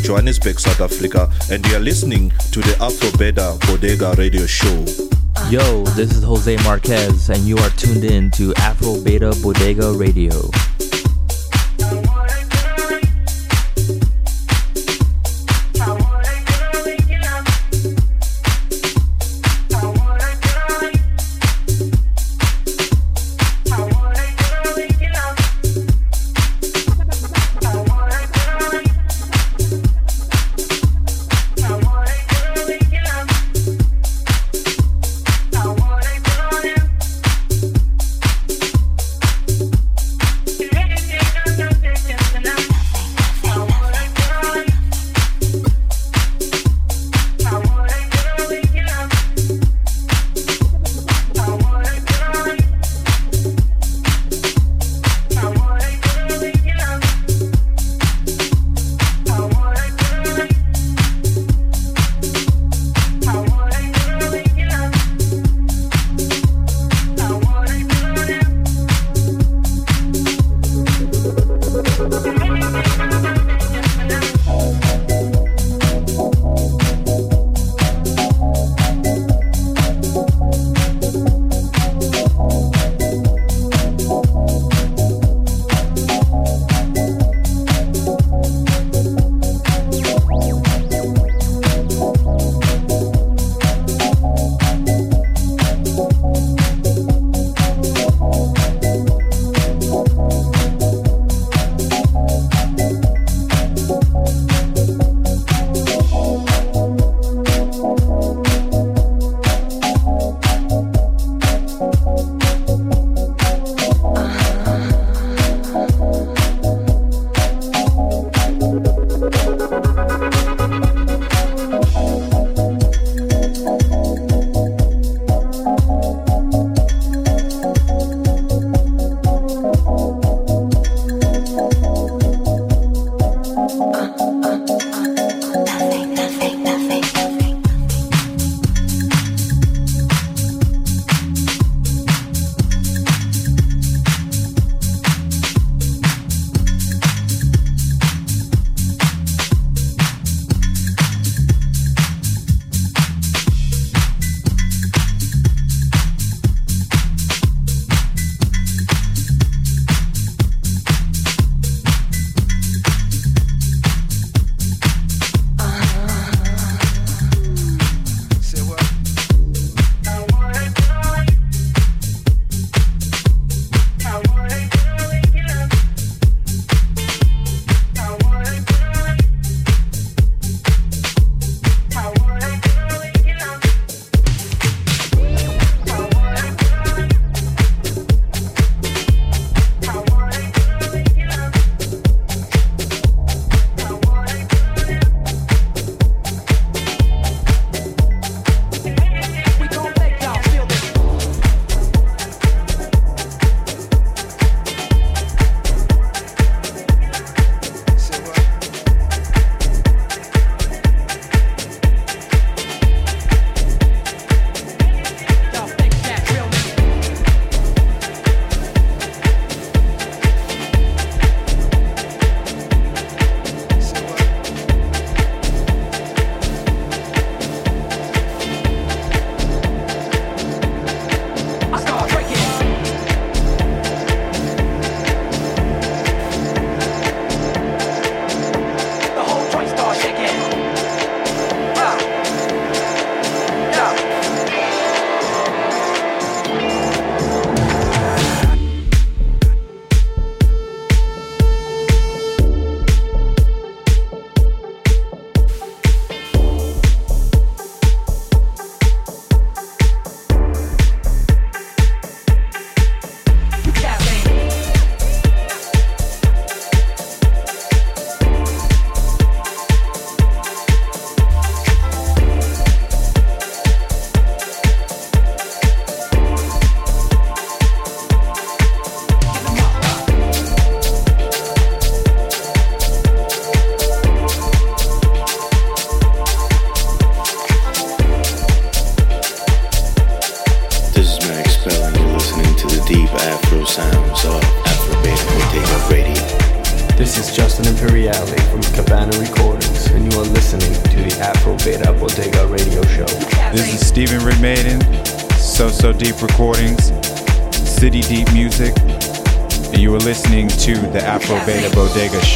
Johannesburg, 0.07 0.61
South 0.61 0.81
Africa, 0.81 1.28
and 1.51 1.66
you 1.66 1.74
are 1.74 1.81
listening 1.81 2.31
to 2.53 2.61
the 2.61 2.77
Afro 2.81 3.11
Beta 3.19 3.59
Bodega 3.66 4.15
Radio 4.16 4.47
Show. 4.47 4.85
Yo, 5.51 5.83
this 5.97 6.12
is 6.12 6.23
Jose 6.23 6.57
Marquez, 6.62 7.28
and 7.28 7.43
you 7.43 7.59
are 7.59 7.70
tuned 7.70 8.05
in 8.05 8.31
to 8.31 8.55
Afro 8.55 9.01
Beta 9.03 9.37
Bodega 9.43 9.93
Radio. 9.93 10.31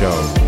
Show. 0.01 0.40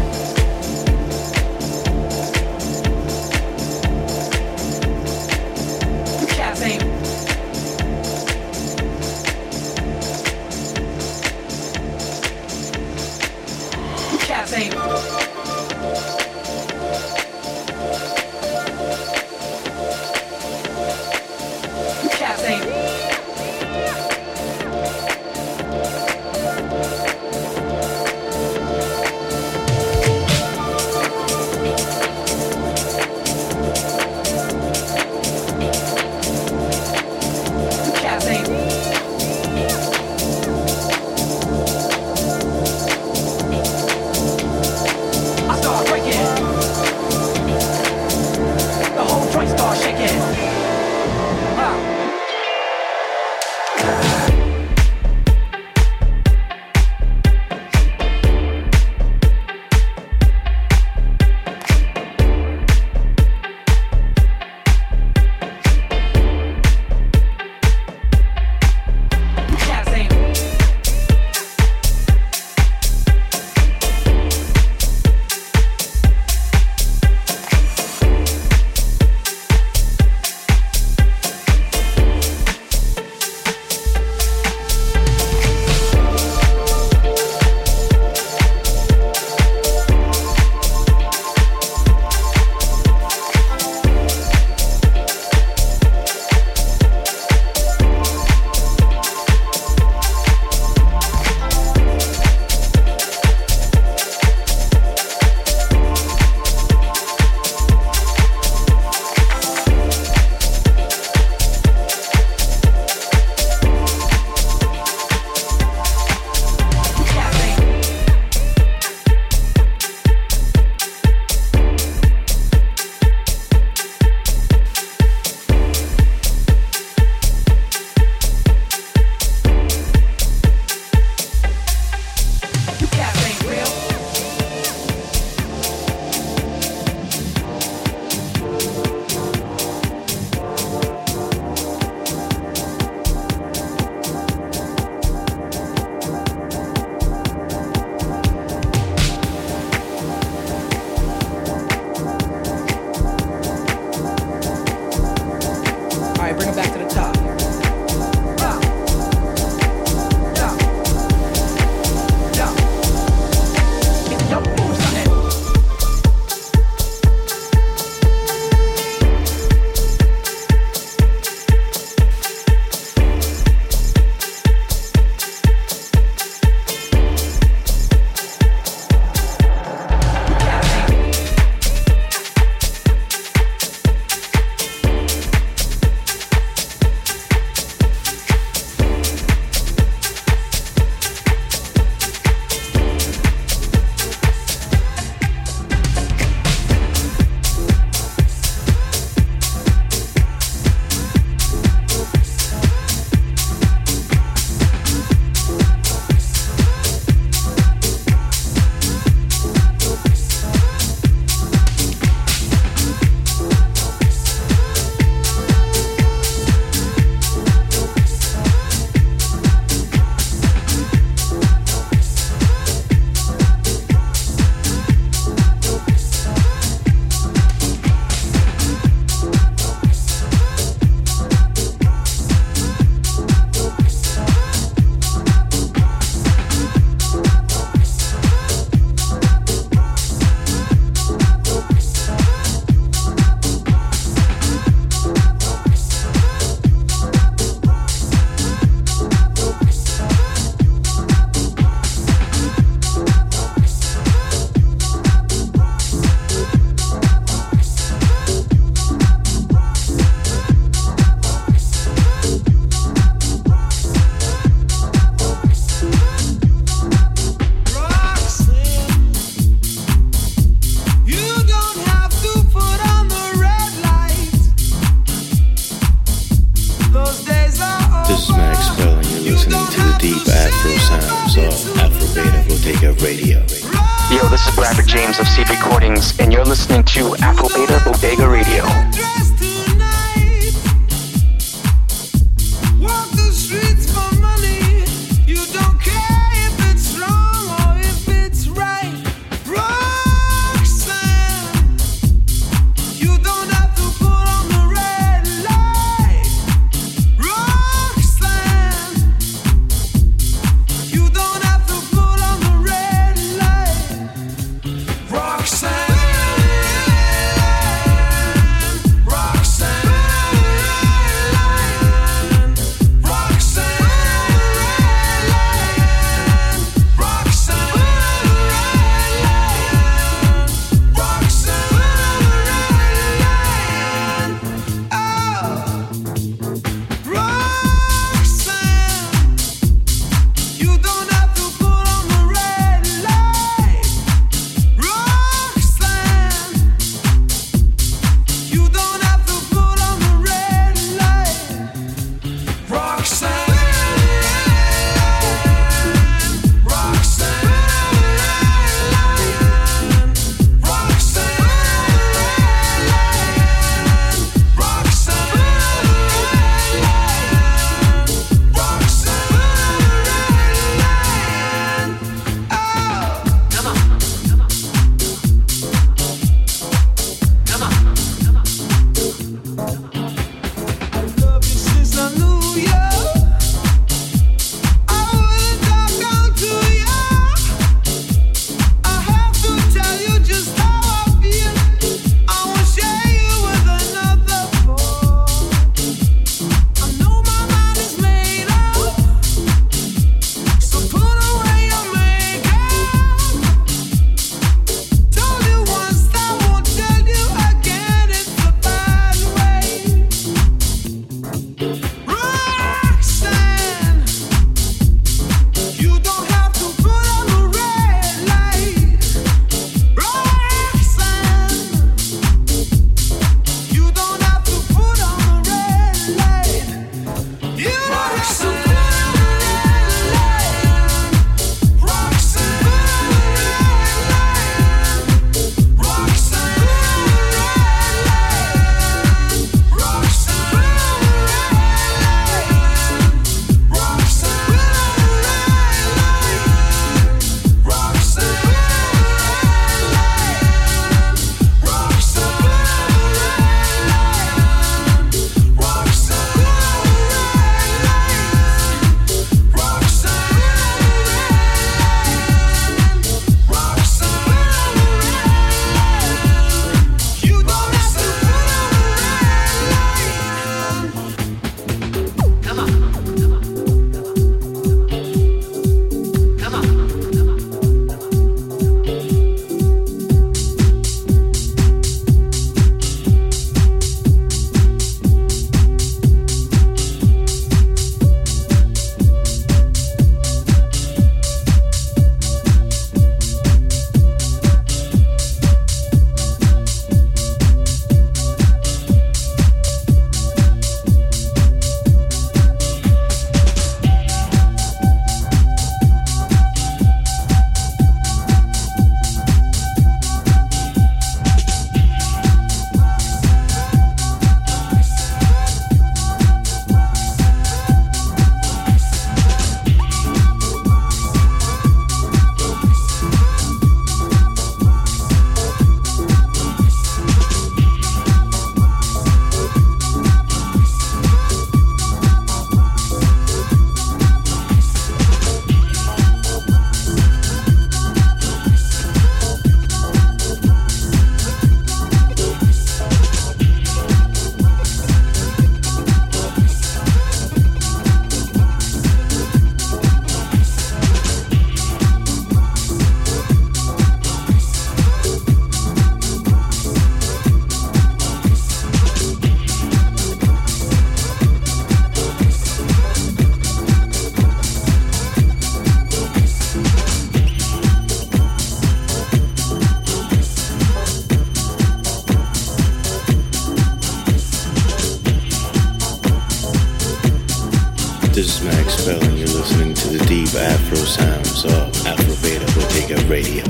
This 578.15 578.39
is 578.39 578.45
Max 578.45 578.85
Bell, 578.85 579.03
and 579.03 579.19
you're 579.19 579.27
listening 579.27 579.73
to 579.73 579.89
the 579.89 580.05
deep 580.05 580.29
Afro 580.35 580.77
sounds 580.77 581.47
of 581.47 581.87
Afro 581.87 582.15
Beta 582.21 582.45
Bodega 582.53 583.03
Radio. 583.09 583.43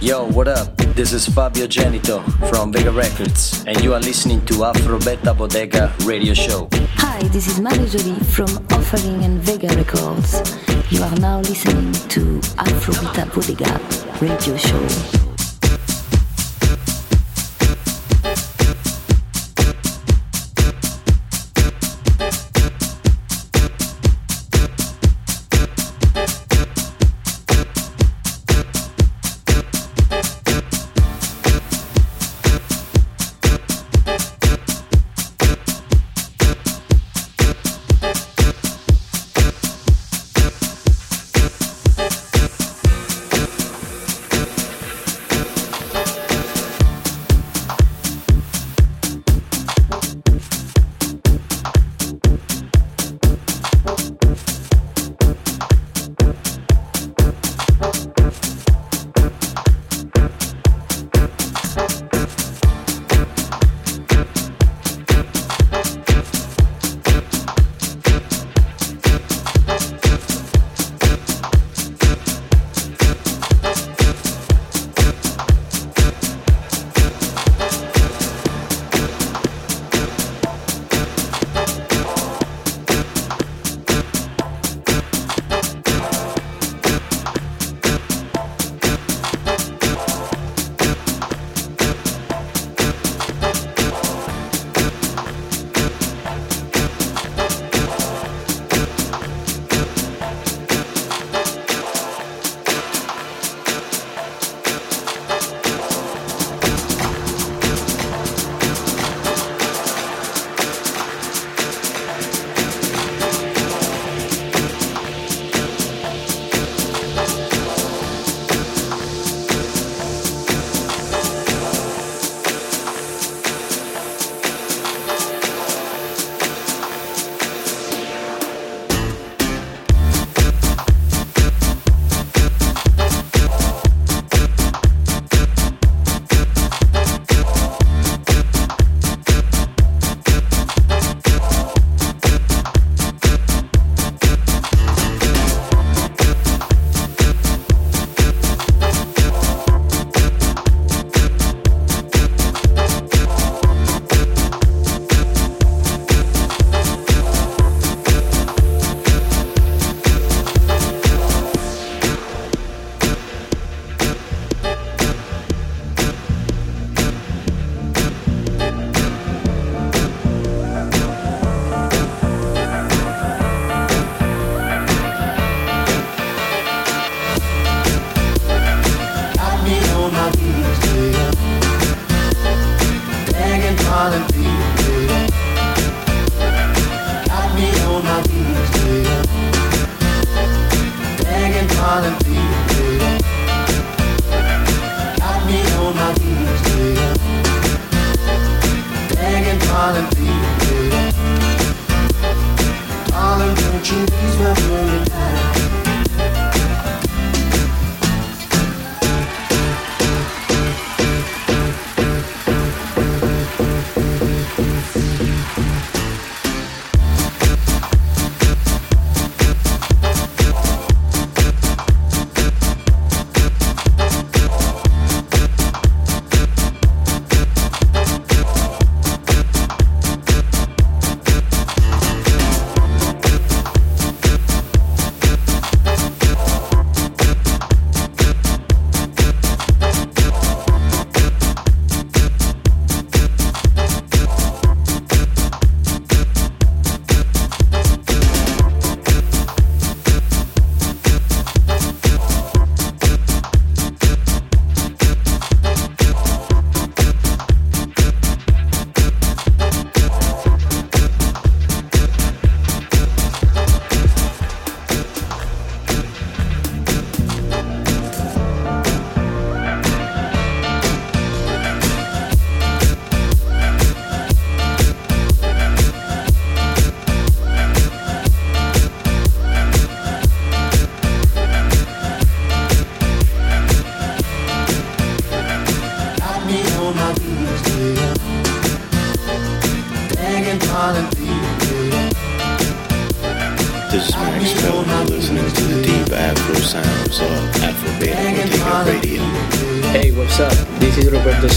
Yo, 0.00 0.26
what 0.32 0.48
up? 0.48 0.76
This 0.94 1.14
is 1.14 1.26
Fabio 1.26 1.66
Genito 1.66 2.20
from 2.50 2.72
Vega 2.72 2.92
Records, 2.92 3.64
and 3.66 3.82
you 3.82 3.94
are 3.94 4.00
listening 4.00 4.44
to 4.44 4.64
Afro 4.64 4.98
Beta 4.98 5.32
Bodega 5.32 5.94
Radio 6.04 6.34
Show. 6.34 6.68
Hi, 6.96 7.22
this 7.28 7.48
is 7.48 7.58
Mario 7.58 7.86
Jolie 7.86 8.20
from 8.20 8.50
Offering 8.70 9.24
and 9.24 9.40
Vega 9.40 9.68
Records. 9.74 10.42
You 10.90 11.02
are 11.02 11.16
now 11.16 11.40
listening 11.40 11.92
to 12.10 12.40
Afrobita 12.58 13.32
Bodega 13.32 13.80
Radio 14.20 14.58
Show. 14.58 15.25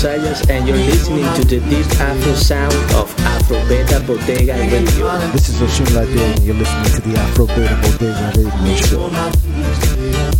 Sayas, 0.10 0.50
and 0.50 0.68
you're 0.68 0.76
listening 0.76 1.32
to 1.36 1.46
the 1.46 1.60
deep 1.70 1.86
Afro 2.02 2.34
sound 2.34 2.74
of 2.96 3.14
Afro 3.20 3.64
Beta 3.68 4.00
Bodega 4.08 4.54
Radio. 4.54 5.20
This 5.34 5.50
is 5.50 5.62
Osunlade, 5.62 6.18
and 6.18 6.44
you're 6.44 6.56
listening 6.56 6.94
to 6.96 7.02
the 7.02 7.16
Afro 7.20 7.46
Beta 7.46 7.78
Bodega 7.84 8.34
Radio 8.36 8.76
Show. 8.76 10.39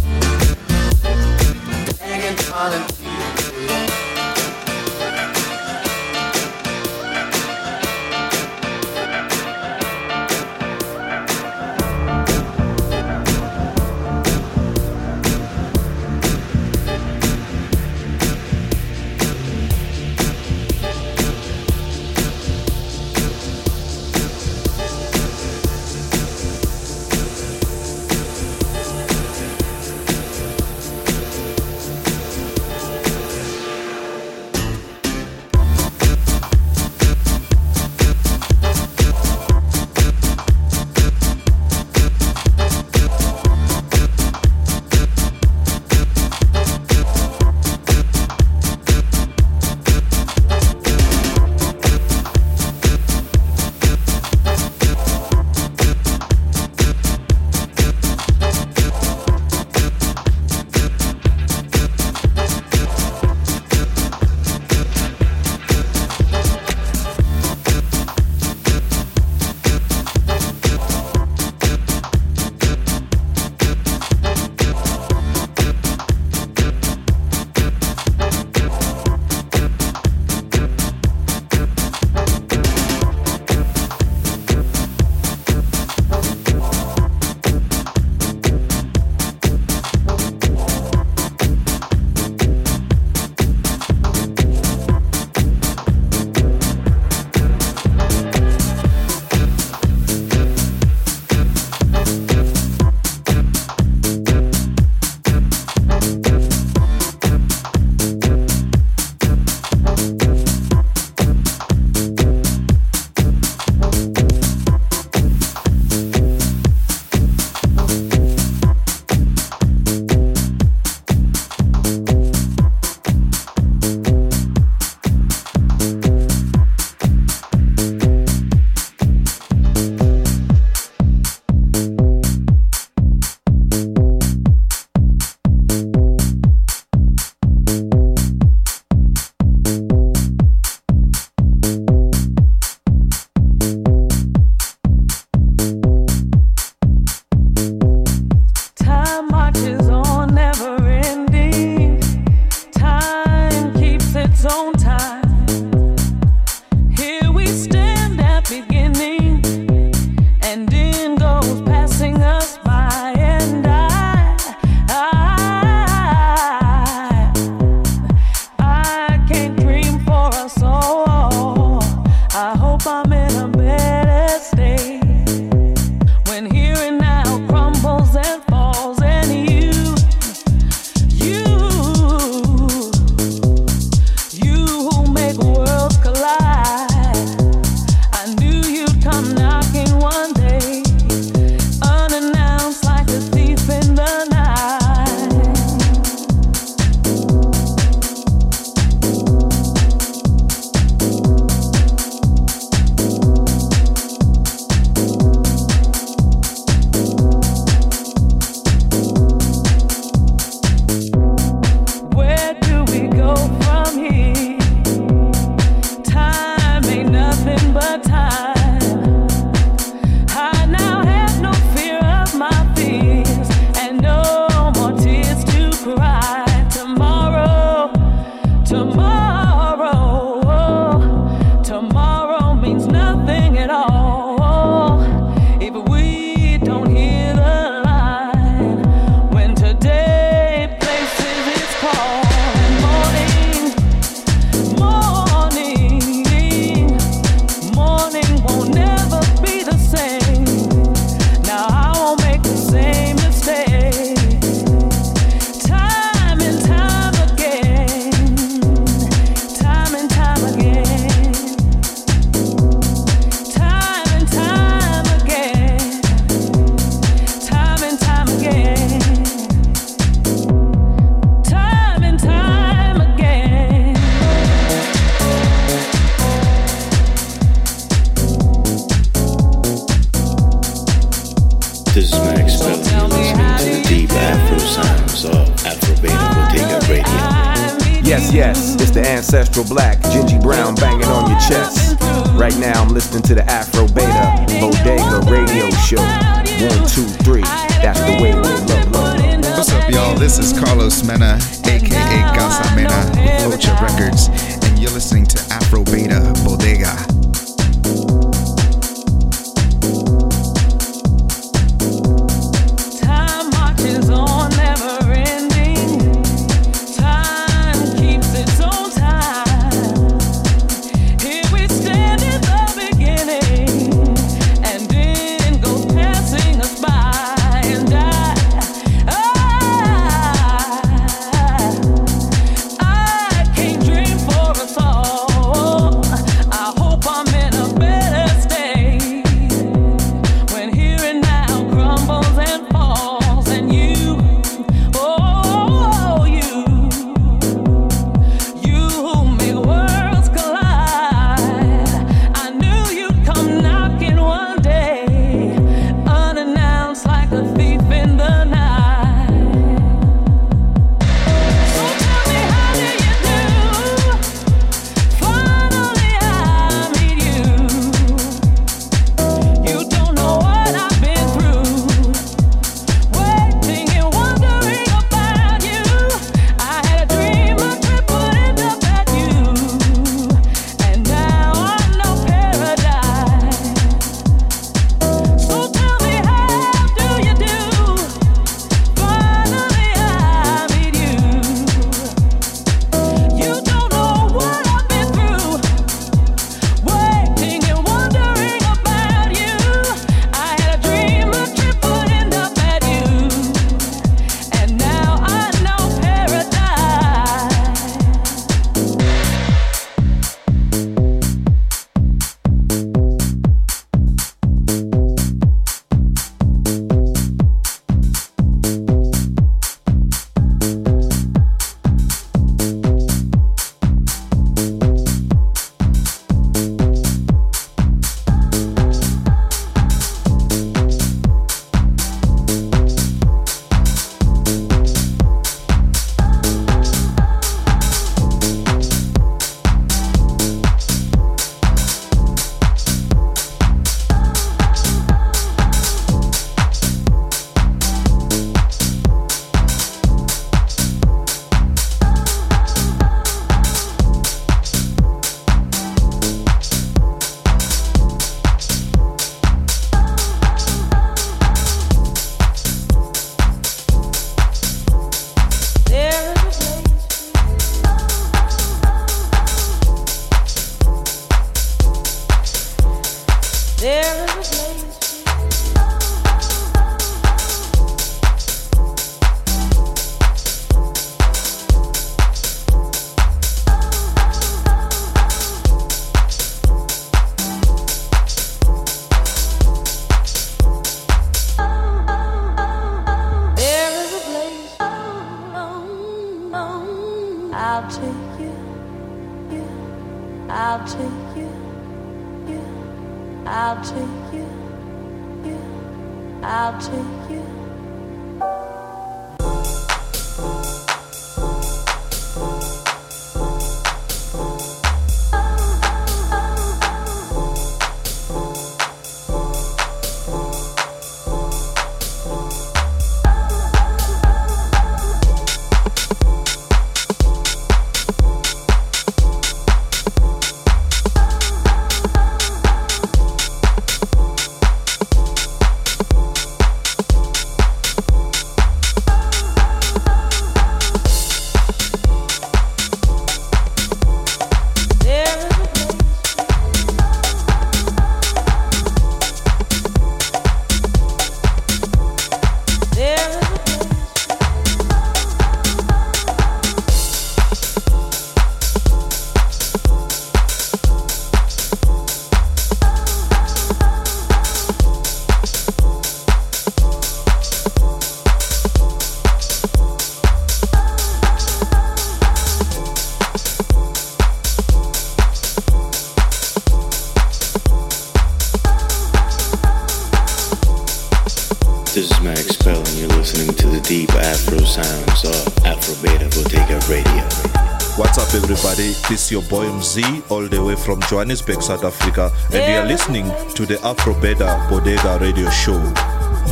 Everybody? 589.20 589.20
This 589.20 589.26
is 589.26 589.32
your 589.32 589.42
boy 589.44 589.66
MZ, 589.66 590.32
all 590.32 590.48
the 590.48 590.64
way 590.64 590.76
from 590.76 591.02
Johannesburg, 591.02 591.62
South 591.62 591.84
Africa, 591.84 592.32
and 592.54 592.56
you 592.56 592.80
are 592.80 592.86
listening 592.86 593.26
to 593.56 593.66
the 593.66 593.80
Afro 593.84 594.14
Beta 594.20 594.66
Bodega 594.70 595.20
Radio 595.20 595.50
Show. 595.50 595.82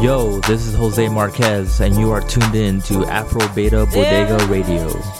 Yo, 0.01 0.39
this 0.41 0.67
is 0.67 0.75
Jose 0.75 1.07
Marquez, 1.09 1.79
and 1.81 1.95
you 1.95 2.11
are 2.11 2.21
tuned 2.21 2.55
in 2.55 2.81
to 2.83 3.05
Afro 3.05 3.47
Beta 3.55 3.85
Bodega 3.85 4.45
Radio. 4.47 5.16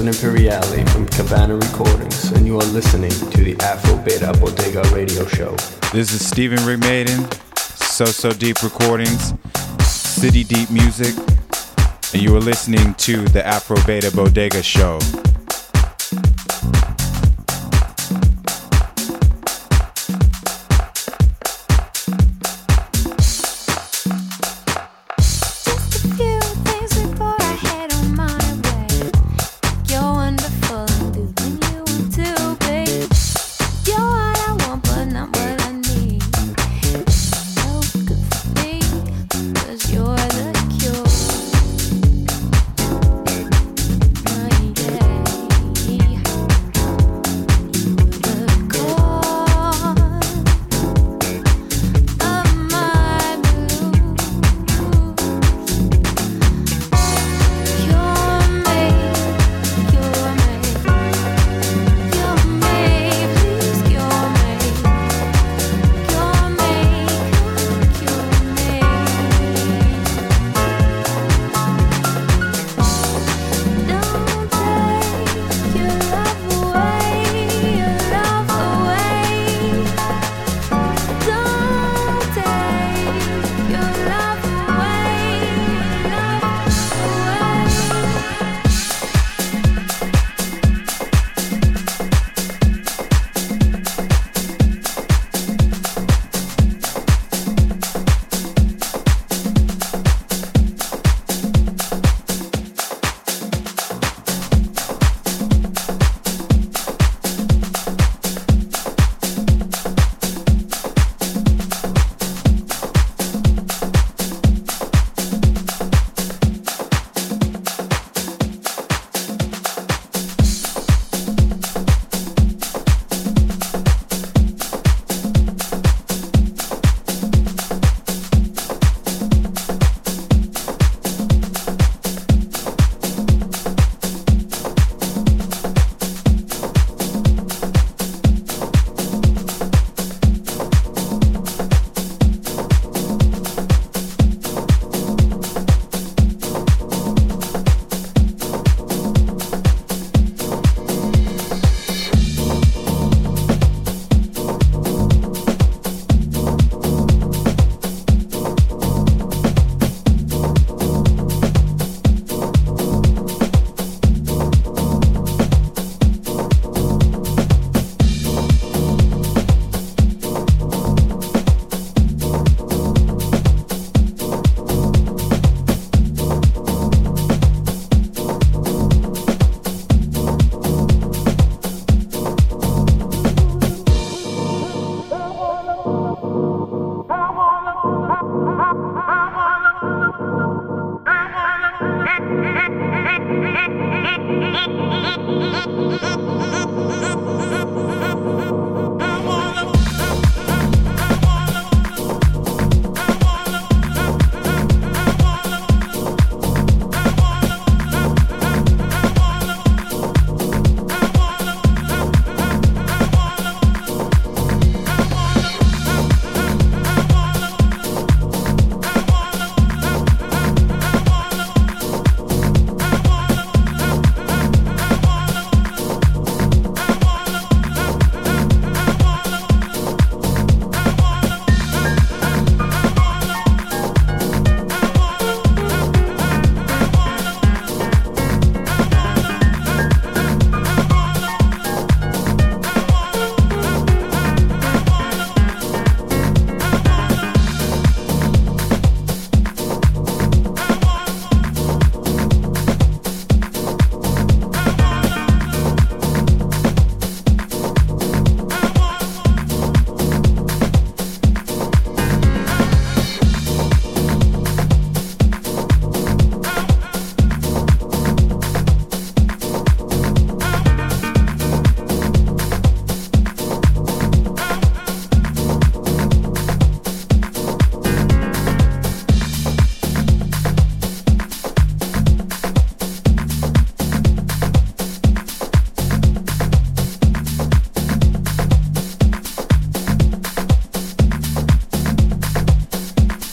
Justin 0.00 0.30
Imperiale 0.30 0.86
from 0.92 1.06
Cabana 1.08 1.56
Recordings, 1.56 2.32
and 2.32 2.46
you 2.46 2.56
are 2.56 2.64
listening 2.68 3.10
to 3.10 3.44
the 3.44 3.54
Afro 3.60 3.98
Beta 3.98 4.32
Bodega 4.40 4.82
Radio 4.94 5.26
Show. 5.26 5.54
This 5.92 6.14
is 6.14 6.26
Stephen 6.26 6.58
Rigmaiden, 6.60 7.30
So 7.58 8.06
So 8.06 8.32
Deep 8.32 8.62
Recordings, 8.62 9.34
City 9.84 10.42
Deep 10.42 10.70
Music, 10.70 11.14
and 12.14 12.22
you 12.22 12.34
are 12.34 12.40
listening 12.40 12.94
to 12.94 13.26
the 13.28 13.46
Afro 13.46 13.76
Beta 13.84 14.10
Bodega 14.10 14.62
Show. 14.62 15.00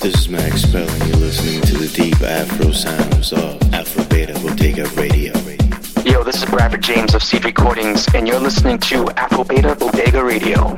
Is 0.03 0.30
Max 0.30 0.64
Spell, 0.64 0.90
and 0.90 1.08
you're 1.08 1.17
listening 1.17 1.61
to 1.61 1.77
the 1.77 1.88
deep 1.88 2.19
Afro 2.22 2.72
sounds 2.72 3.32
of 3.32 3.61
Afro 3.74 4.03
Beta 4.06 4.34
Bodega 4.40 4.85
Radio. 4.95 5.34
Radio. 5.34 5.34
Yo, 6.03 6.24
this 6.24 6.38
is 6.38 6.45
Bradford 6.45 6.84
James 6.84 7.14
of 7.14 7.24
Seed 7.24 7.45
Recordings, 7.45 8.08
and 8.14 8.27
you're 8.27 8.40
listening 8.40 8.80
to 8.80 9.09
Afro 9.11 9.43
Beta 9.43 9.76
Bodega 9.76 10.24
Radio. 10.24 10.76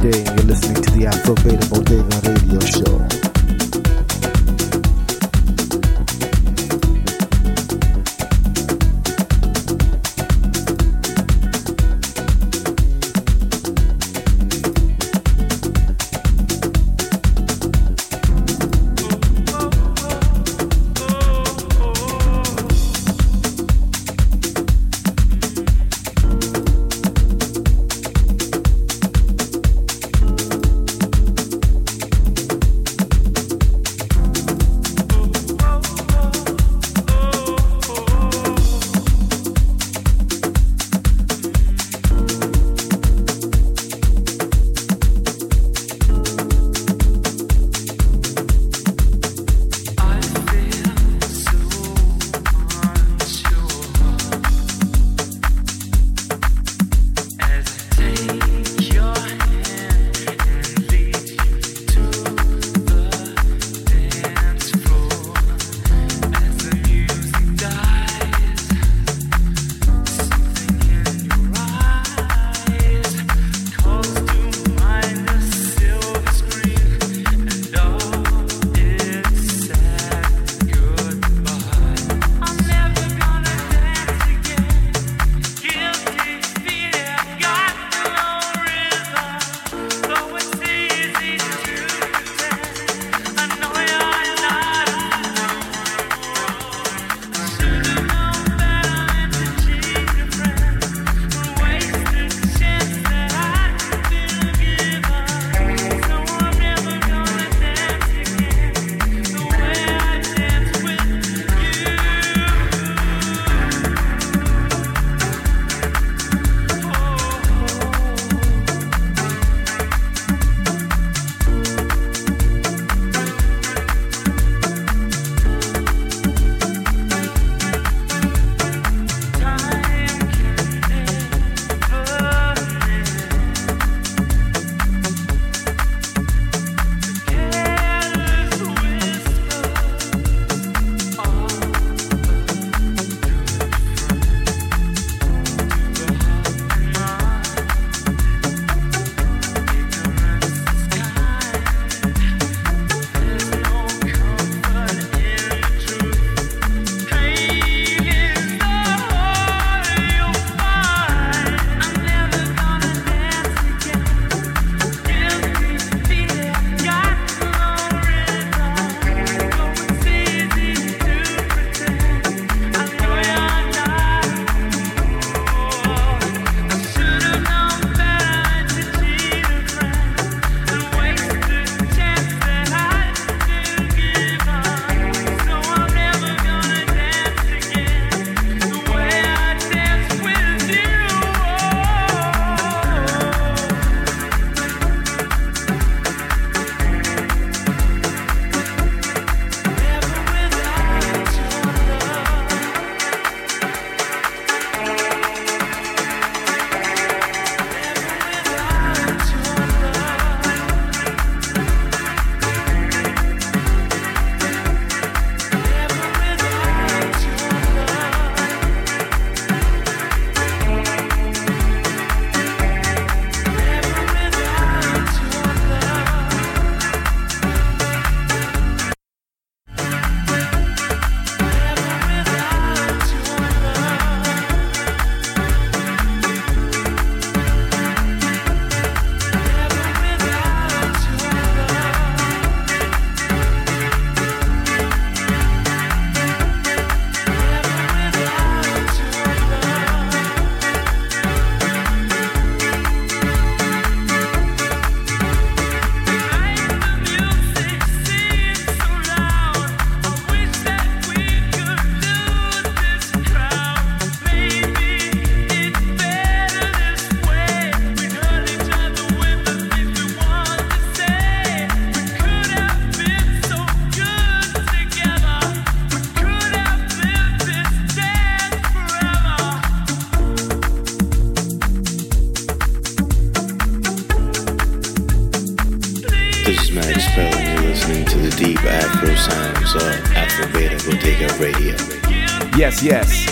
Oshun 0.00 0.37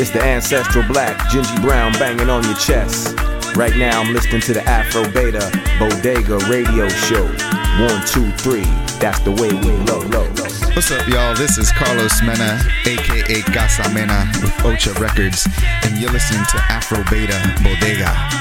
it's 0.07 0.15
the 0.15 0.23
ancestral 0.23 0.87
black 0.87 1.17
Gingy 1.31 1.61
Brown 1.63 1.91
banging 1.93 2.31
on 2.31 2.45
your 2.45 2.55
chest. 2.55 3.17
Right 3.57 3.75
now, 3.77 4.01
I'm 4.01 4.13
listening 4.13 4.41
to 4.43 4.53
the 4.53 4.63
Afro 4.63 5.03
Beta 5.11 5.51
Bodega 5.81 6.39
Radio 6.49 6.89
Show. 6.89 7.25
One, 7.83 8.07
two, 8.07 8.31
three, 8.39 8.67
that's 9.01 9.19
the 9.21 9.33
way 9.33 9.51
we 9.51 9.73
low, 9.91 10.01
low. 10.15 10.29
What's 10.75 10.93
up, 10.93 11.09
y'all? 11.09 11.35
This 11.35 11.59
is 11.59 11.73
Carlos 11.73 12.23
Mena, 12.23 12.61
aka 12.87 13.43
Casa 13.53 13.93
Mena, 13.93 14.31
with 14.43 14.55
Ocha 14.65 14.95
Records, 15.01 15.49
and 15.83 15.99
you're 15.99 16.13
listening 16.13 16.45
to 16.51 16.59
Afro 16.71 17.03
Beta 17.11 17.41
Bodega. 17.65 18.36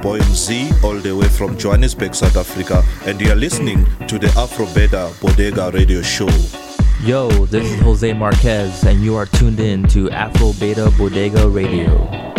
Boyum 0.00 0.82
all 0.82 0.94
the 0.94 1.14
way 1.14 1.28
from 1.28 1.56
Johannesburg, 1.58 2.14
South 2.14 2.36
Africa, 2.36 2.82
and 3.04 3.20
you're 3.20 3.36
listening 3.36 3.84
to 4.06 4.18
the 4.18 4.28
Afro 4.36 4.66
Beta 4.74 5.12
Bodega 5.20 5.70
Radio 5.72 6.00
Show. 6.00 6.28
Yo, 7.02 7.28
this 7.46 7.70
is 7.70 7.80
Jose 7.80 8.12
Marquez, 8.14 8.84
and 8.84 9.02
you 9.02 9.16
are 9.16 9.26
tuned 9.26 9.60
in 9.60 9.86
to 9.88 10.10
Afro 10.10 10.52
Beta 10.54 10.90
Bodega 10.96 11.48
Radio. 11.48 12.29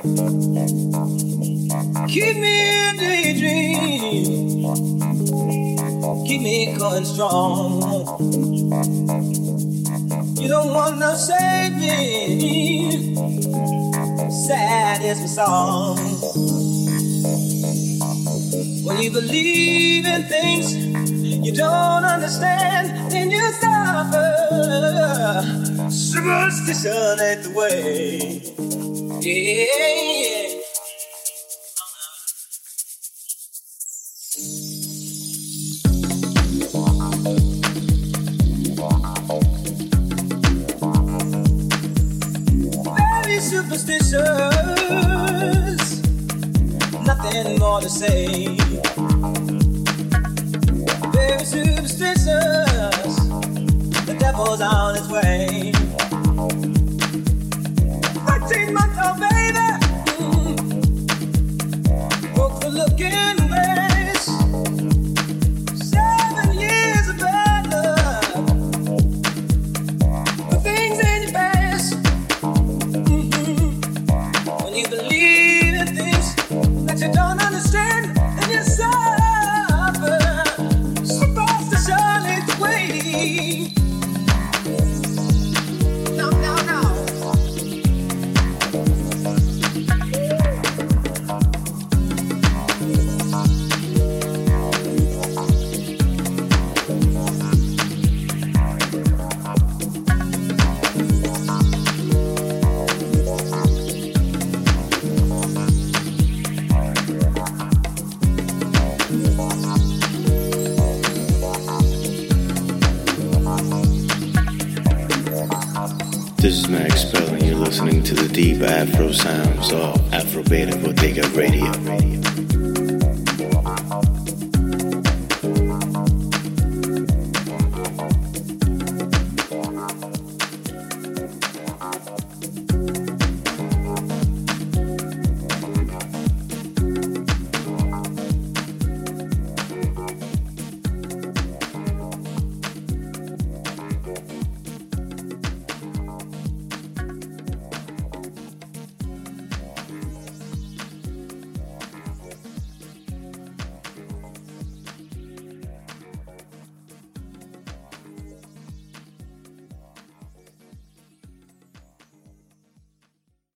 Keep 0.00 0.14
me 2.36 2.88
in 2.88 2.96
daydream. 2.98 4.24
Keep 6.24 6.42
me 6.42 6.76
going 6.78 7.04
strong. 7.04 7.82
You 10.40 10.48
don't 10.48 10.72
want 10.72 10.98
no 10.98 11.14
saving. 11.16 11.82
Sad 14.30 15.02
is 15.02 15.18
my 15.20 15.26
song. 15.26 15.98
When 18.84 18.98
you 19.02 19.10
believe 19.10 20.06
in 20.06 20.22
things 20.28 20.76
you 20.76 21.52
don't 21.52 22.04
understand, 22.04 23.10
then 23.10 23.32
you 23.32 23.40
suffer. 23.54 25.42
Superstition 25.90 27.18
ain't 27.20 27.42
the 27.42 27.50
way. 27.56 28.42
Yeah. 29.20 29.87